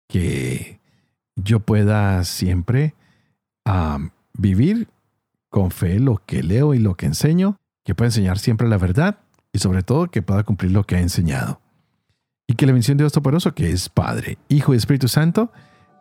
Que 0.09 0.81
yo 1.37 1.61
pueda 1.61 2.25
siempre 2.25 2.95
vivir 4.35 4.89
con 5.49 5.71
fe 5.71 6.01
lo 6.01 6.17
que 6.27 6.43
leo 6.43 6.75
y 6.75 6.79
lo 6.79 6.97
que 6.97 7.07
enseño, 7.07 7.57
que 7.85 7.95
pueda 7.95 8.09
enseñar 8.09 8.39
siempre 8.39 8.69
la 8.69 8.79
verdad 8.79 9.19
y 9.53 9.59
sobre 9.59 9.83
todo 9.83 10.11
que 10.11 10.23
pueda 10.23 10.45
cumplir 10.45 10.73
lo 10.73 10.85
que 10.85 10.97
ha 10.97 11.01
enseñado. 11.01 11.61
Y 12.47 12.55
que 12.55 12.67
la 12.67 12.73
bendición 12.73 12.97
de 12.97 13.05
Dios 13.05 13.13
Todopoderoso, 13.13 13.55
que 13.55 13.71
es 13.71 13.89
Padre, 13.89 14.39
Hijo 14.49 14.75
y 14.75 14.77
Espíritu 14.77 15.09
Santo, 15.09 15.53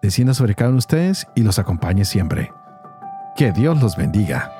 descienda 0.01 0.33
sobre 0.33 0.55
cada 0.55 0.69
uno 0.69 0.77
de 0.77 0.79
ustedes 0.79 1.27
y 1.35 1.43
los 1.43 1.59
acompañe 1.59 2.05
siempre. 2.05 2.51
Que 3.35 3.51
Dios 3.51 3.81
los 3.81 3.95
bendiga. 3.95 4.58